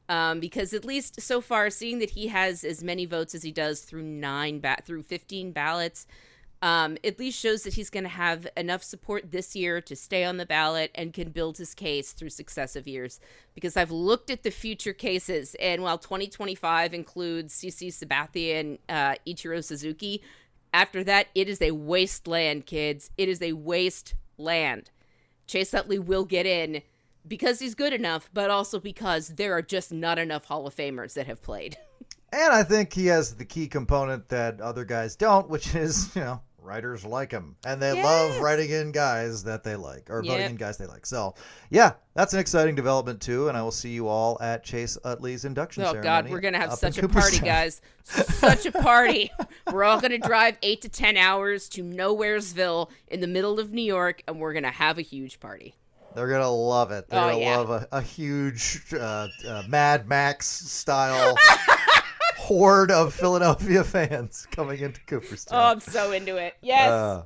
[0.08, 3.52] Um, because at least so far, seeing that he has as many votes as he
[3.52, 6.06] does through nine ba- through fifteen ballots,
[6.62, 10.24] um, at least shows that he's going to have enough support this year to stay
[10.24, 13.20] on the ballot and can build his case through successive years.
[13.54, 19.14] Because I've looked at the future cases, and while 2025 includes CC Sabathia and uh,
[19.26, 20.22] Ichiro Suzuki,
[20.72, 23.10] after that, it is a wasteland, kids.
[23.16, 24.90] It is a wasteland.
[25.46, 26.82] Chase Utley will get in
[27.26, 31.14] because he's good enough, but also because there are just not enough Hall of Famers
[31.14, 31.76] that have played.
[32.32, 36.22] And I think he has the key component that other guys don't, which is, you
[36.22, 37.54] know, writers like him.
[37.64, 41.06] And they love writing in guys that they like, or voting in guys they like.
[41.06, 41.34] So,
[41.70, 43.48] yeah, that's an exciting development, too.
[43.48, 46.02] And I will see you all at Chase Utley's induction Oh ceremony.
[46.04, 47.80] God, we're gonna have such a party, guys!
[48.02, 49.30] Such a party.
[49.72, 53.82] we're all gonna drive eight to ten hours to Nowheresville in the middle of New
[53.82, 55.76] York, and we're gonna have a huge party.
[56.16, 57.08] They're gonna love it.
[57.08, 57.56] They're Oh, gonna yeah.
[57.58, 61.36] love a, a huge uh, uh, Mad Max style
[62.46, 65.58] horde of Philadelphia fans coming into Cooperstown.
[65.58, 66.54] Oh, I'm so into it.
[66.62, 66.92] Yes.
[66.92, 67.24] Uh,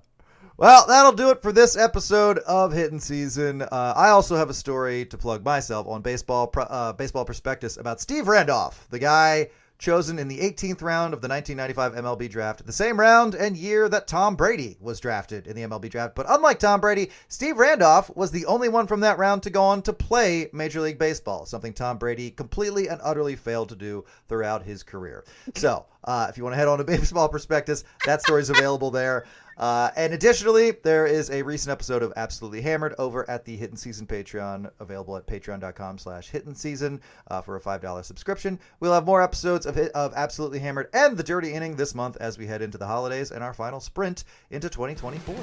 [0.56, 3.60] well, that'll do it for this episode of Hittin' Season.
[3.60, 8.00] Uh, I also have a story to plug myself on baseball uh, baseball prospectus about
[8.00, 9.50] Steve Randolph, the guy
[9.80, 13.88] chosen in the 18th round of the 1995 MLB draft, the same round and year
[13.88, 16.14] that Tom Brady was drafted in the MLB draft.
[16.14, 19.62] But unlike Tom Brady, Steve Randolph was the only one from that round to go
[19.62, 24.04] on to play Major League Baseball, something Tom Brady completely and utterly failed to do
[24.28, 25.24] throughout his career.
[25.54, 28.90] So, uh, if you want to head on to Baseball Prospectus, that story is available
[28.90, 29.24] there.
[29.60, 33.76] Uh, and additionally, there is a recent episode of Absolutely Hammered over at the Hittin'
[33.76, 36.98] Season Patreon, available at patreon.com slash hittin' season
[37.30, 38.58] uh, for a $5 subscription.
[38.80, 42.38] We'll have more episodes of, of Absolutely Hammered and The Dirty Inning this month as
[42.38, 45.36] we head into the holidays and our final sprint into 2024.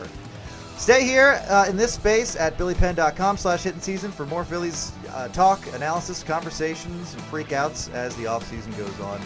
[0.78, 5.28] Stay here uh, in this space at billypenn.com slash hittin' season for more Phillies uh,
[5.28, 9.22] talk, analysis, conversations, and freakouts as the offseason goes on.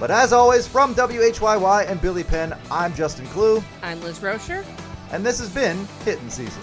[0.00, 4.64] But as always, from WHYY and Billy Penn, I'm Justin Klugh, I'm Liz Roscher.
[5.12, 6.62] and this has been Hittin' Season.